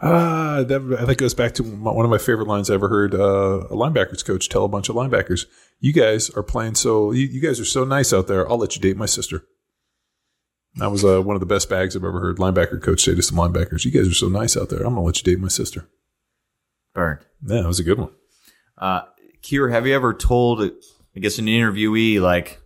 [0.00, 3.66] Ah, that, that goes back to one of my favorite lines I ever heard uh,
[3.68, 5.46] a linebackers coach tell a bunch of linebackers.
[5.80, 8.48] You guys are playing so, you, you guys are so nice out there.
[8.48, 9.44] I'll let you date my sister.
[10.76, 13.22] That was uh, one of the best bags I've ever heard linebacker coach say to
[13.22, 13.84] some linebackers.
[13.84, 14.78] You guys are so nice out there.
[14.78, 15.88] I'm going to let you date my sister.
[16.94, 17.18] Burn.
[17.44, 18.10] Yeah, that was a good one.
[18.76, 19.00] Uh,
[19.42, 22.60] Keir, have you ever told, I guess, an interviewee, like,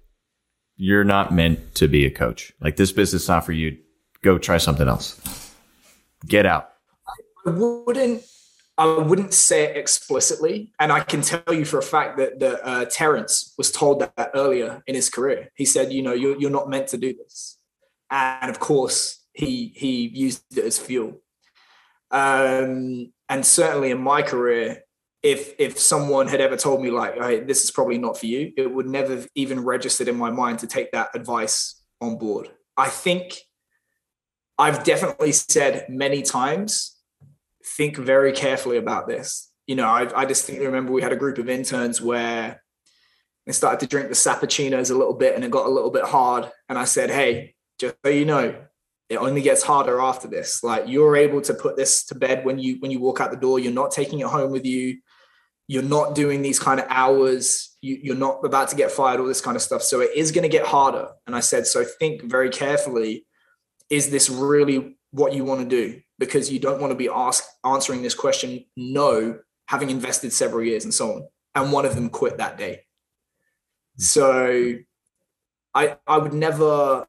[0.77, 2.53] you're not meant to be a coach?
[2.61, 3.79] Like, this business is not for you.
[4.23, 5.19] Go try something else.
[6.27, 6.72] Get out.
[7.47, 8.25] I wouldn't
[8.79, 12.67] I wouldn't say it explicitly, and I can tell you for a fact that that
[12.67, 15.51] uh, Terrence was told that earlier in his career.
[15.55, 17.59] He said, "You know, you're you're not meant to do this,"
[18.11, 21.23] and of course, he he used it as fuel.
[22.11, 24.85] Um, and certainly in my career,
[25.23, 28.53] if if someone had ever told me like, "Hey, this is probably not for you,"
[28.57, 32.51] it would never have even registered in my mind to take that advice on board.
[32.77, 33.39] I think
[34.59, 36.92] I've definitely said many times
[37.65, 39.51] think very carefully about this.
[39.67, 42.63] You know, I, I distinctly remember we had a group of interns where
[43.47, 46.05] they started to drink the sappuccinos a little bit and it got a little bit
[46.05, 46.51] hard.
[46.69, 48.55] And I said, hey, just so you know,
[49.09, 50.63] it only gets harder after this.
[50.63, 53.37] Like you're able to put this to bed when you when you walk out the
[53.37, 53.59] door.
[53.59, 54.99] You're not taking it home with you.
[55.69, 57.77] You're not doing these kind of hours.
[57.83, 59.21] You, you're not about to get fired.
[59.21, 59.83] All this kind of stuff.
[59.83, 61.09] So it is going to get harder.
[61.27, 63.27] And I said, so think very carefully.
[63.91, 66.03] Is this really what you want to do?
[66.23, 70.85] because you don't want to be asked answering this question no having invested several years
[70.85, 72.85] and so on and one of them quit that day.
[73.97, 74.75] So
[75.75, 77.07] i i would never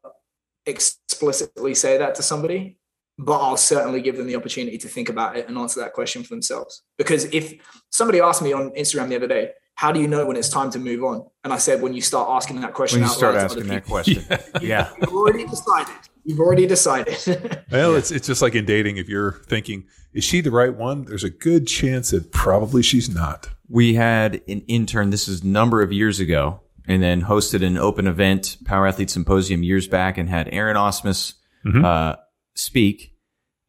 [0.66, 2.78] explicitly say that to somebody
[3.20, 6.24] but i'll certainly give them the opportunity to think about it and answer that question
[6.24, 6.82] for themselves.
[6.98, 7.54] Because if
[7.92, 10.72] somebody asked me on instagram the other day how do you know when it's time
[10.72, 11.28] to move on?
[11.44, 14.24] And i said when you start asking that question when you start asking that question.
[14.62, 14.90] Yeah.
[15.00, 17.18] you've already decided You've already decided.
[17.72, 17.98] well, yeah.
[17.98, 18.98] it's it's just like in dating.
[18.98, 21.04] If you're thinking, is she the right one?
[21.06, 23.50] There's a good chance that probably she's not.
[23.68, 25.10] We had an intern.
[25.10, 29.10] This is a number of years ago, and then hosted an open event, Power Athlete
[29.10, 31.34] Symposium, years back, and had Aaron Ausmus
[31.66, 31.84] mm-hmm.
[31.84, 32.16] uh,
[32.54, 33.16] speak.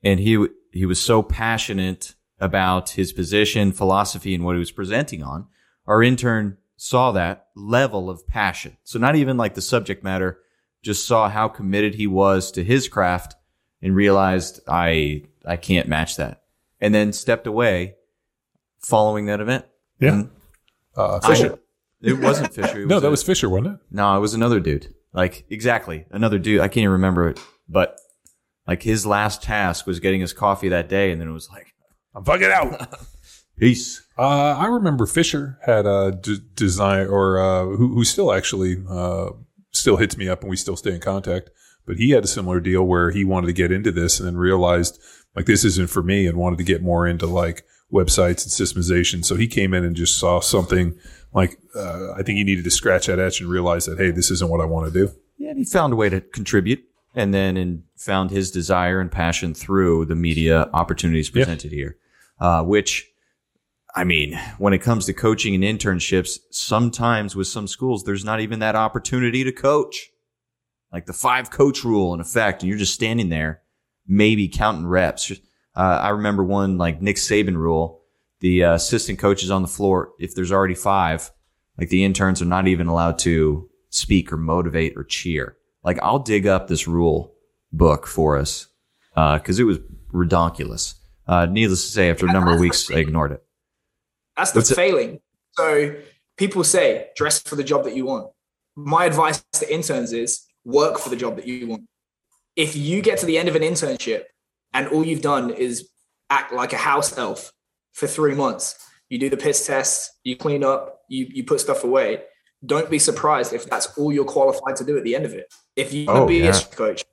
[0.02, 5.22] And he he was so passionate about his position, philosophy, and what he was presenting
[5.22, 5.46] on.
[5.86, 8.76] Our intern saw that level of passion.
[8.84, 10.38] So not even like the subject matter
[10.85, 13.35] just saw how committed he was to his craft
[13.82, 16.43] and realized I I can't match that.
[16.80, 17.95] And then stepped away
[18.80, 19.64] following that event.
[19.99, 20.24] Yeah.
[20.95, 21.55] Uh, Fisher.
[21.55, 21.59] I,
[22.03, 22.82] it wasn't Fisher.
[22.82, 23.80] It no, that a, was Fisher, wasn't it?
[23.91, 24.95] No, it was another dude.
[25.12, 26.61] Like exactly another dude.
[26.61, 27.99] I can't even remember it, but
[28.66, 31.68] like his last task was getting his coffee that day, and then it was like,
[32.14, 32.95] I'm fucking out.
[33.57, 34.05] Peace.
[34.18, 39.30] Uh, I remember Fisher had a d- design, or uh, who, who still actually uh,
[39.85, 41.51] still hits me up and we still stay in contact.
[41.87, 44.39] But he had a similar deal where he wanted to get into this and then
[44.39, 44.99] realized
[45.37, 49.22] like this isn't for me and wanted to get more into like websites and systemization.
[49.22, 50.99] So he came in and just saw something
[51.35, 54.30] like uh, I think he needed to scratch that itch and realize that hey, this
[54.30, 55.12] isn't what I want to do.
[55.37, 56.82] Yeah, and he found a way to contribute
[57.14, 61.76] and then and found his desire and passion through the media opportunities presented yeah.
[61.76, 61.99] here,
[62.41, 63.12] uh, which
[63.95, 68.40] I mean, when it comes to coaching and internships, sometimes with some schools, there's not
[68.40, 70.11] even that opportunity to coach.
[70.92, 73.62] Like the five coach rule in effect, and you're just standing there,
[74.07, 75.30] maybe counting reps.
[75.76, 78.03] Uh, I remember one like Nick Saban rule.
[78.40, 81.30] The uh, assistant coaches on the floor, if there's already five,
[81.78, 85.56] like the interns are not even allowed to speak or motivate or cheer.
[85.82, 87.35] Like I'll dig up this rule
[87.73, 88.69] book for us
[89.14, 89.78] because uh, it was
[90.12, 90.94] redonkulous.
[91.27, 93.43] Uh, needless to say, after a number of weeks, I ignored it.
[94.36, 95.15] That's the failing.
[95.15, 95.23] It?
[95.52, 95.94] So
[96.36, 98.31] people say dress for the job that you want.
[98.77, 101.85] My advice to interns is work for the job that you want.
[102.56, 104.24] If you get to the end of an internship
[104.73, 105.89] and all you've done is
[106.31, 107.52] act like a house elf
[107.93, 108.77] for three months,
[109.09, 112.23] you do the piss test, you clean up, you, you put stuff away.
[112.65, 115.52] Don't be surprised if that's all you're qualified to do at the end of it.
[115.77, 116.56] If you want to oh, be yeah.
[116.56, 117.05] a coach,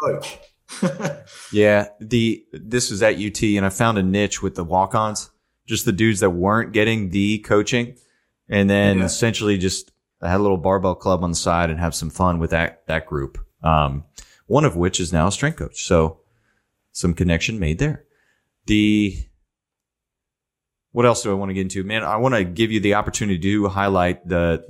[0.00, 0.38] coach.
[1.52, 5.30] yeah, the this was at UT, and I found a niche with the walk-ons
[5.66, 7.96] just the dudes that weren't getting the coaching,
[8.48, 9.04] and then yeah.
[9.04, 12.38] essentially just I had a little barbell club on the side and have some fun
[12.38, 13.38] with that that group.
[13.62, 14.04] Um,
[14.46, 16.20] one of which is now a strength coach, so
[16.92, 18.04] some connection made there.
[18.66, 19.16] The
[20.92, 22.02] what else do I want to get into, man?
[22.04, 24.66] I want to give you the opportunity to highlight the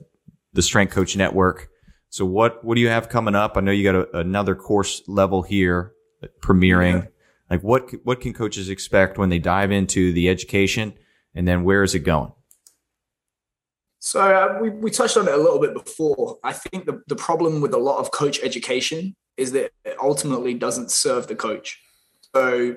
[0.52, 1.68] the strength coach network.
[2.08, 3.56] So what what do you have coming up?
[3.56, 5.92] I know you got a, another course level here
[6.40, 7.02] premiering.
[7.02, 7.08] Yeah.
[7.50, 10.94] Like what what can coaches expect when they dive into the education,
[11.34, 12.32] and then where is it going?
[14.00, 16.38] So uh, we, we touched on it a little bit before.
[16.44, 20.54] I think the, the problem with a lot of coach education is that it ultimately
[20.54, 21.80] doesn't serve the coach.
[22.34, 22.76] So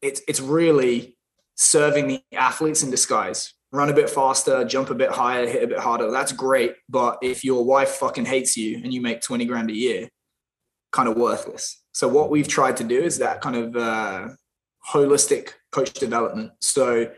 [0.00, 1.16] it's it's really
[1.56, 3.54] serving the athletes in disguise.
[3.72, 6.10] Run a bit faster, jump a bit higher, hit a bit harder.
[6.10, 6.74] That's great.
[6.88, 10.08] But if your wife fucking hates you and you make 20 grand a year,
[10.92, 11.77] kind of worthless.
[11.98, 14.28] So what we've tried to do is that kind of uh,
[14.88, 16.52] holistic coach development.
[16.60, 17.10] So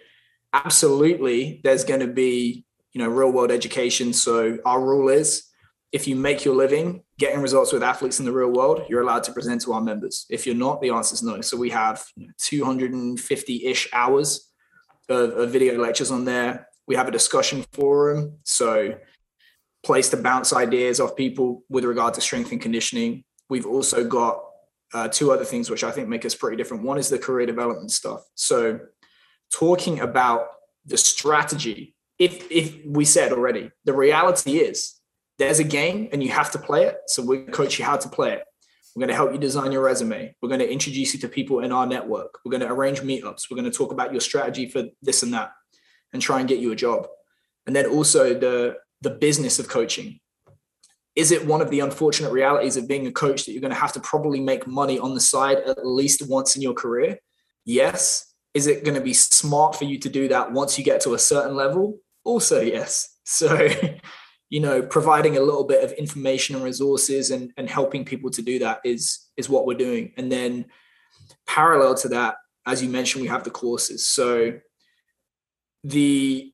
[0.55, 4.15] absolutely, there's going to be you know real world education.
[4.15, 5.45] So our rule is
[5.93, 9.23] if you make your living getting results with athletes in the real world, you're allowed
[9.25, 10.25] to present to our members.
[10.31, 11.43] If you're not, the answer is no.
[11.43, 12.03] So we have
[12.39, 14.51] 250 ish hours
[15.11, 16.69] of, of video lectures on there.
[16.87, 18.39] We have a discussion forum.
[18.45, 18.95] So
[19.85, 23.25] place to bounce ideas off people with regard to strength and conditioning.
[23.51, 24.47] We've also got
[24.93, 26.83] uh, two other things which I think make us pretty different.
[26.83, 28.23] One is the career development stuff.
[28.35, 28.81] So
[29.53, 30.47] talking about
[30.85, 31.95] the strategy.
[32.19, 35.01] If if we said already, the reality is
[35.39, 36.99] there's a game and you have to play it.
[37.07, 38.45] So we coach you how to play it.
[38.95, 40.35] We're going to help you design your resume.
[40.43, 42.41] We're going to introduce you to people in our network.
[42.45, 43.45] We're going to arrange meetups.
[43.51, 45.53] We're going to talk about your strategy for this and that
[46.13, 47.07] and try and get you a job.
[47.67, 50.21] And then also the the business of coaching.
[51.17, 53.79] Is it one of the unfortunate realities of being a coach that you're going to
[53.79, 57.19] have to probably make money on the side at least once in your career?
[57.65, 58.33] Yes.
[58.55, 61.15] Is it going to be smart for you to do that once you get to
[61.15, 61.99] a certain level?
[62.25, 63.17] Also, yes.
[63.31, 63.69] So
[64.51, 68.43] you know providing a little bit of information and resources and, and helping people to
[68.43, 70.67] do that is is what we're doing and then
[71.47, 72.35] parallel to that
[72.67, 74.53] as you mentioned we have the courses so
[75.85, 76.53] the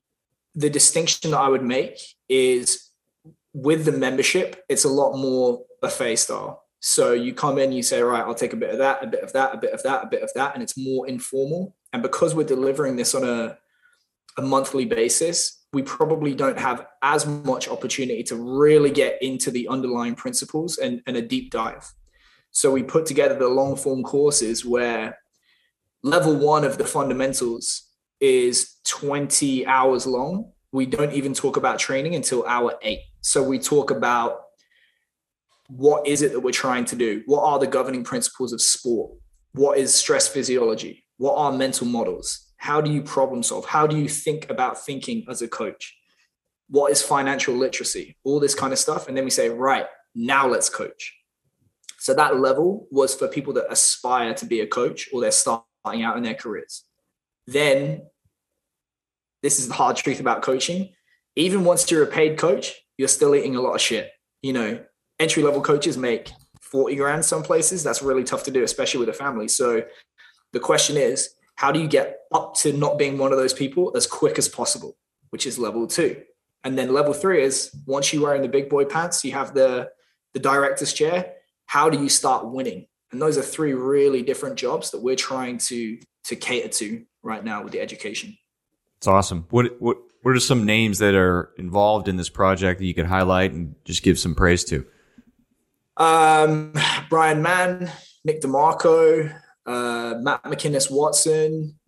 [0.55, 2.86] the distinction that i would make is
[3.57, 8.01] with the membership it's a lot more buffet style so you come in you say
[8.01, 10.03] right i'll take a bit of that a bit of that a bit of that
[10.03, 13.57] a bit of that and it's more informal and because we're delivering this on a
[14.37, 19.67] a monthly basis we probably don't have as much opportunity to really get into the
[19.67, 21.91] underlying principles and, and a deep dive.
[22.51, 25.17] So we put together the long form courses where
[26.03, 27.83] level one of the fundamentals
[28.19, 30.51] is 20 hours long.
[30.71, 33.01] We don't even talk about training until hour eight.
[33.27, 34.43] So we talk about
[35.67, 37.23] what is it that we're trying to do?
[37.25, 39.11] What are the governing principles of sport?
[39.51, 41.03] What is stress physiology?
[41.17, 42.53] What are mental models?
[42.55, 43.65] How do you problem solve?
[43.65, 45.93] How do you think about thinking as a coach?
[46.69, 48.15] What is financial literacy?
[48.23, 49.09] All this kind of stuff.
[49.09, 51.13] And then we say, right, now let's coach.
[51.99, 56.01] So that level was for people that aspire to be a coach or they're starting
[56.01, 56.85] out in their careers.
[57.45, 58.03] Then
[59.43, 60.93] this is the hard truth about coaching.
[61.35, 64.11] Even once you're a paid coach, you're still eating a lot of shit.
[64.41, 64.83] You know,
[65.19, 66.29] entry level coaches make
[66.61, 67.83] 40 grand some places.
[67.83, 69.47] That's really tough to do, especially with a family.
[69.47, 69.83] So
[70.53, 73.91] the question is, how do you get up to not being one of those people
[73.95, 74.97] as quick as possible,
[75.29, 76.21] which is level two.
[76.63, 79.53] And then level three is once you are in the big boy pants, you have
[79.53, 79.89] the
[80.33, 81.33] the director's chair.
[81.65, 82.87] How do you start winning?
[83.11, 87.43] And those are three really different jobs that we're trying to to cater to right
[87.43, 88.37] now with the education.
[88.97, 89.45] It's awesome.
[89.49, 89.97] What what
[90.27, 93.73] what are some names that are involved in this project that you could highlight and
[93.85, 94.85] just give some praise to?
[95.95, 96.73] Um,
[97.09, 97.89] Bryan Mann,
[98.25, 99.33] Nick DeMarco,
[99.65, 101.79] uh, Matt McInnes Watson.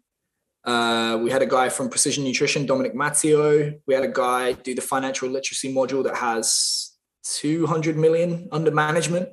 [0.63, 3.73] Uh, we had a guy from Precision Nutrition, Dominic Matteo.
[3.85, 6.93] We had a guy do the financial literacy module that has
[7.25, 9.27] 200 million under management.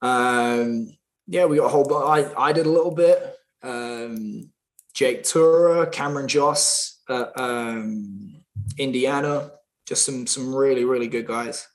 [0.00, 0.96] Um,
[1.26, 1.92] yeah, we got a whole.
[1.92, 3.36] I, I did a little bit.
[3.64, 4.52] Um,
[4.94, 8.42] Jake Tuura, Cameron Josse, uh, um,
[8.78, 9.52] Indiana,
[9.86, 11.68] just some some really really good guys.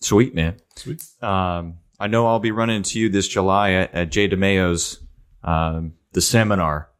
[0.00, 0.56] Sweet man.
[0.76, 1.02] Sweet.
[1.22, 5.00] Um, I know I'll be running into you this July at, at Jay DeMayo's
[5.42, 6.90] um, the seminar.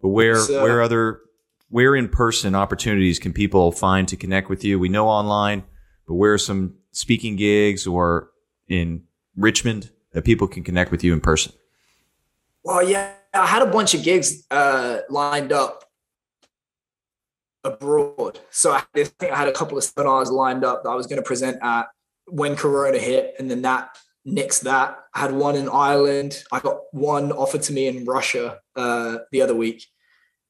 [0.00, 1.20] But where So- where other
[1.68, 4.78] where in person opportunities can people find to connect with you?
[4.78, 5.64] We know online,
[6.06, 8.30] but where are some speaking gigs or
[8.68, 9.02] in
[9.36, 11.52] Richmond that people can connect with you in person?
[12.62, 15.83] Well, yeah, I had a bunch of gigs uh, lined up
[17.64, 18.40] abroad.
[18.50, 21.06] So I I think I had a couple of seminars lined up that I was
[21.06, 21.86] going to present at
[22.26, 23.96] when Corona hit, and then that
[24.26, 24.98] nixed that.
[25.14, 26.42] I had one in Ireland.
[26.52, 29.86] I got one offered to me in Russia uh, the other week.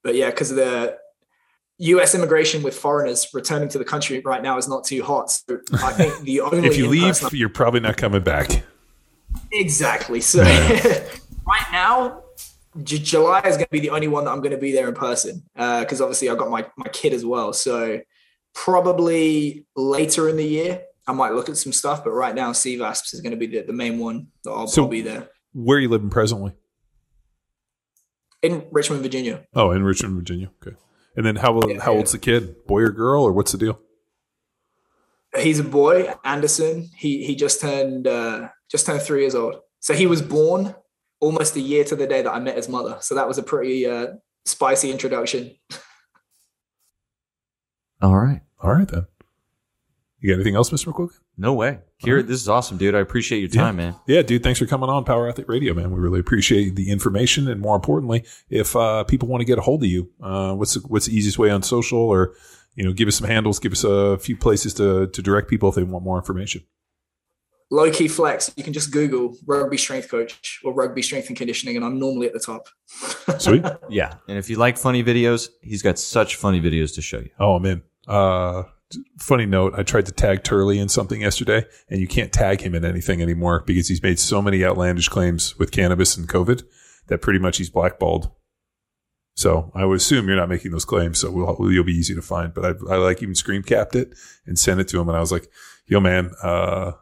[0.02, 0.98] But yeah, because the
[1.78, 2.14] U.S.
[2.14, 5.30] immigration with foreigners returning to the country right now is not too hot.
[5.30, 8.64] So I think the only If you leave, you're probably not coming back.
[9.50, 10.20] Exactly.
[10.20, 10.42] So
[11.46, 12.23] right now,
[12.82, 14.88] J- July is going to be the only one that I'm going to be there
[14.88, 17.52] in person because obviously I've got my my kid as well.
[17.52, 18.01] So
[18.55, 22.02] probably later in the year, I might look at some stuff.
[22.05, 24.82] But right now, CVASPS is going to be the, the main one that I'll, So-
[24.82, 26.52] I'll be there Where are you living presently?
[28.42, 29.44] in Richmond, Virginia.
[29.55, 30.51] Oh, in Richmond, Virginia.
[30.66, 30.76] Okay.
[31.16, 31.98] And then how Yeah, how yeah.
[31.98, 32.66] old's the kid?
[32.66, 33.80] Boy or girl, or what's the deal?
[35.38, 36.88] he's a boy, Anderson.
[36.96, 39.56] He he just turned uh, just turned three years old.
[39.80, 40.74] So he was born
[41.24, 42.98] almost a year to the day that I met his mother.
[43.01, 44.09] So that was a pretty uh,
[44.44, 45.56] spicy introduction.
[48.02, 48.42] All right.
[48.62, 49.06] All right then.
[50.20, 50.92] You got anything else, Mr.
[50.92, 51.18] McQuilkin?
[51.36, 51.80] No way.
[52.02, 52.94] Kira, this is awesome, dude.
[52.94, 53.94] I appreciate your time, man.
[54.06, 54.42] Yeah, dude.
[54.42, 55.90] Thanks for coming on Power Athlete Radio, man.
[55.90, 59.62] We really appreciate the information, and more importantly, if uh, people want to get a
[59.62, 62.34] hold of you, uh, what's the, what's the easiest way on social, or
[62.74, 65.68] you know, give us some handles, give us a few places to to direct people
[65.68, 66.62] if they want more information.
[67.74, 68.52] Low key flex.
[68.56, 72.28] You can just Google rugby strength coach or rugby strength and conditioning, and I'm normally
[72.28, 72.68] at the top.
[73.40, 73.64] Sweet.
[73.88, 74.14] Yeah.
[74.28, 77.30] And if you like funny videos, he's got such funny videos to show you.
[77.40, 77.82] Oh, I'm in.
[78.06, 78.62] Uh,
[79.18, 82.76] funny note, I tried to tag Turley in something yesterday, and you can't tag him
[82.76, 86.62] in anything anymore because he's made so many outlandish claims with cannabis and COVID
[87.09, 88.30] that pretty much he's blackballed.
[89.34, 92.22] So I would assume you're not making those claims, so we'll, you'll be easy to
[92.22, 92.55] find.
[92.55, 94.14] But I, I like even screen capped it
[94.46, 95.48] and sent it to him, and I was like,
[95.86, 96.92] "Yo, man, uh,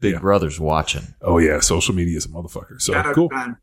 [0.00, 0.18] Big Yeah.
[0.20, 1.14] Brother's watching.
[1.22, 3.28] oh yeah, social media is a motherfucker." So Shout cool.
[3.30, 3.56] man.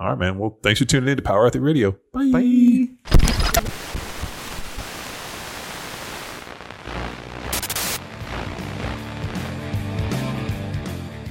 [0.00, 0.38] All right, man.
[0.38, 1.96] Well, thanks for tuning in to Power Athlete Radio.
[2.12, 2.90] Bye.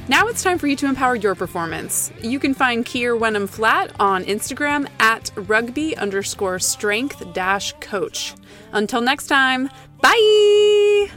[0.09, 2.13] Now it's time for you to empower your performance.
[2.21, 8.33] You can find Keir Wenham-Flatt on Instagram at rugby underscore strength dash coach.
[8.71, 9.69] Until next time,
[10.01, 11.09] bye!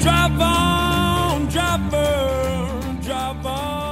[0.00, 1.05] Drive on
[1.48, 3.85] driver, driver.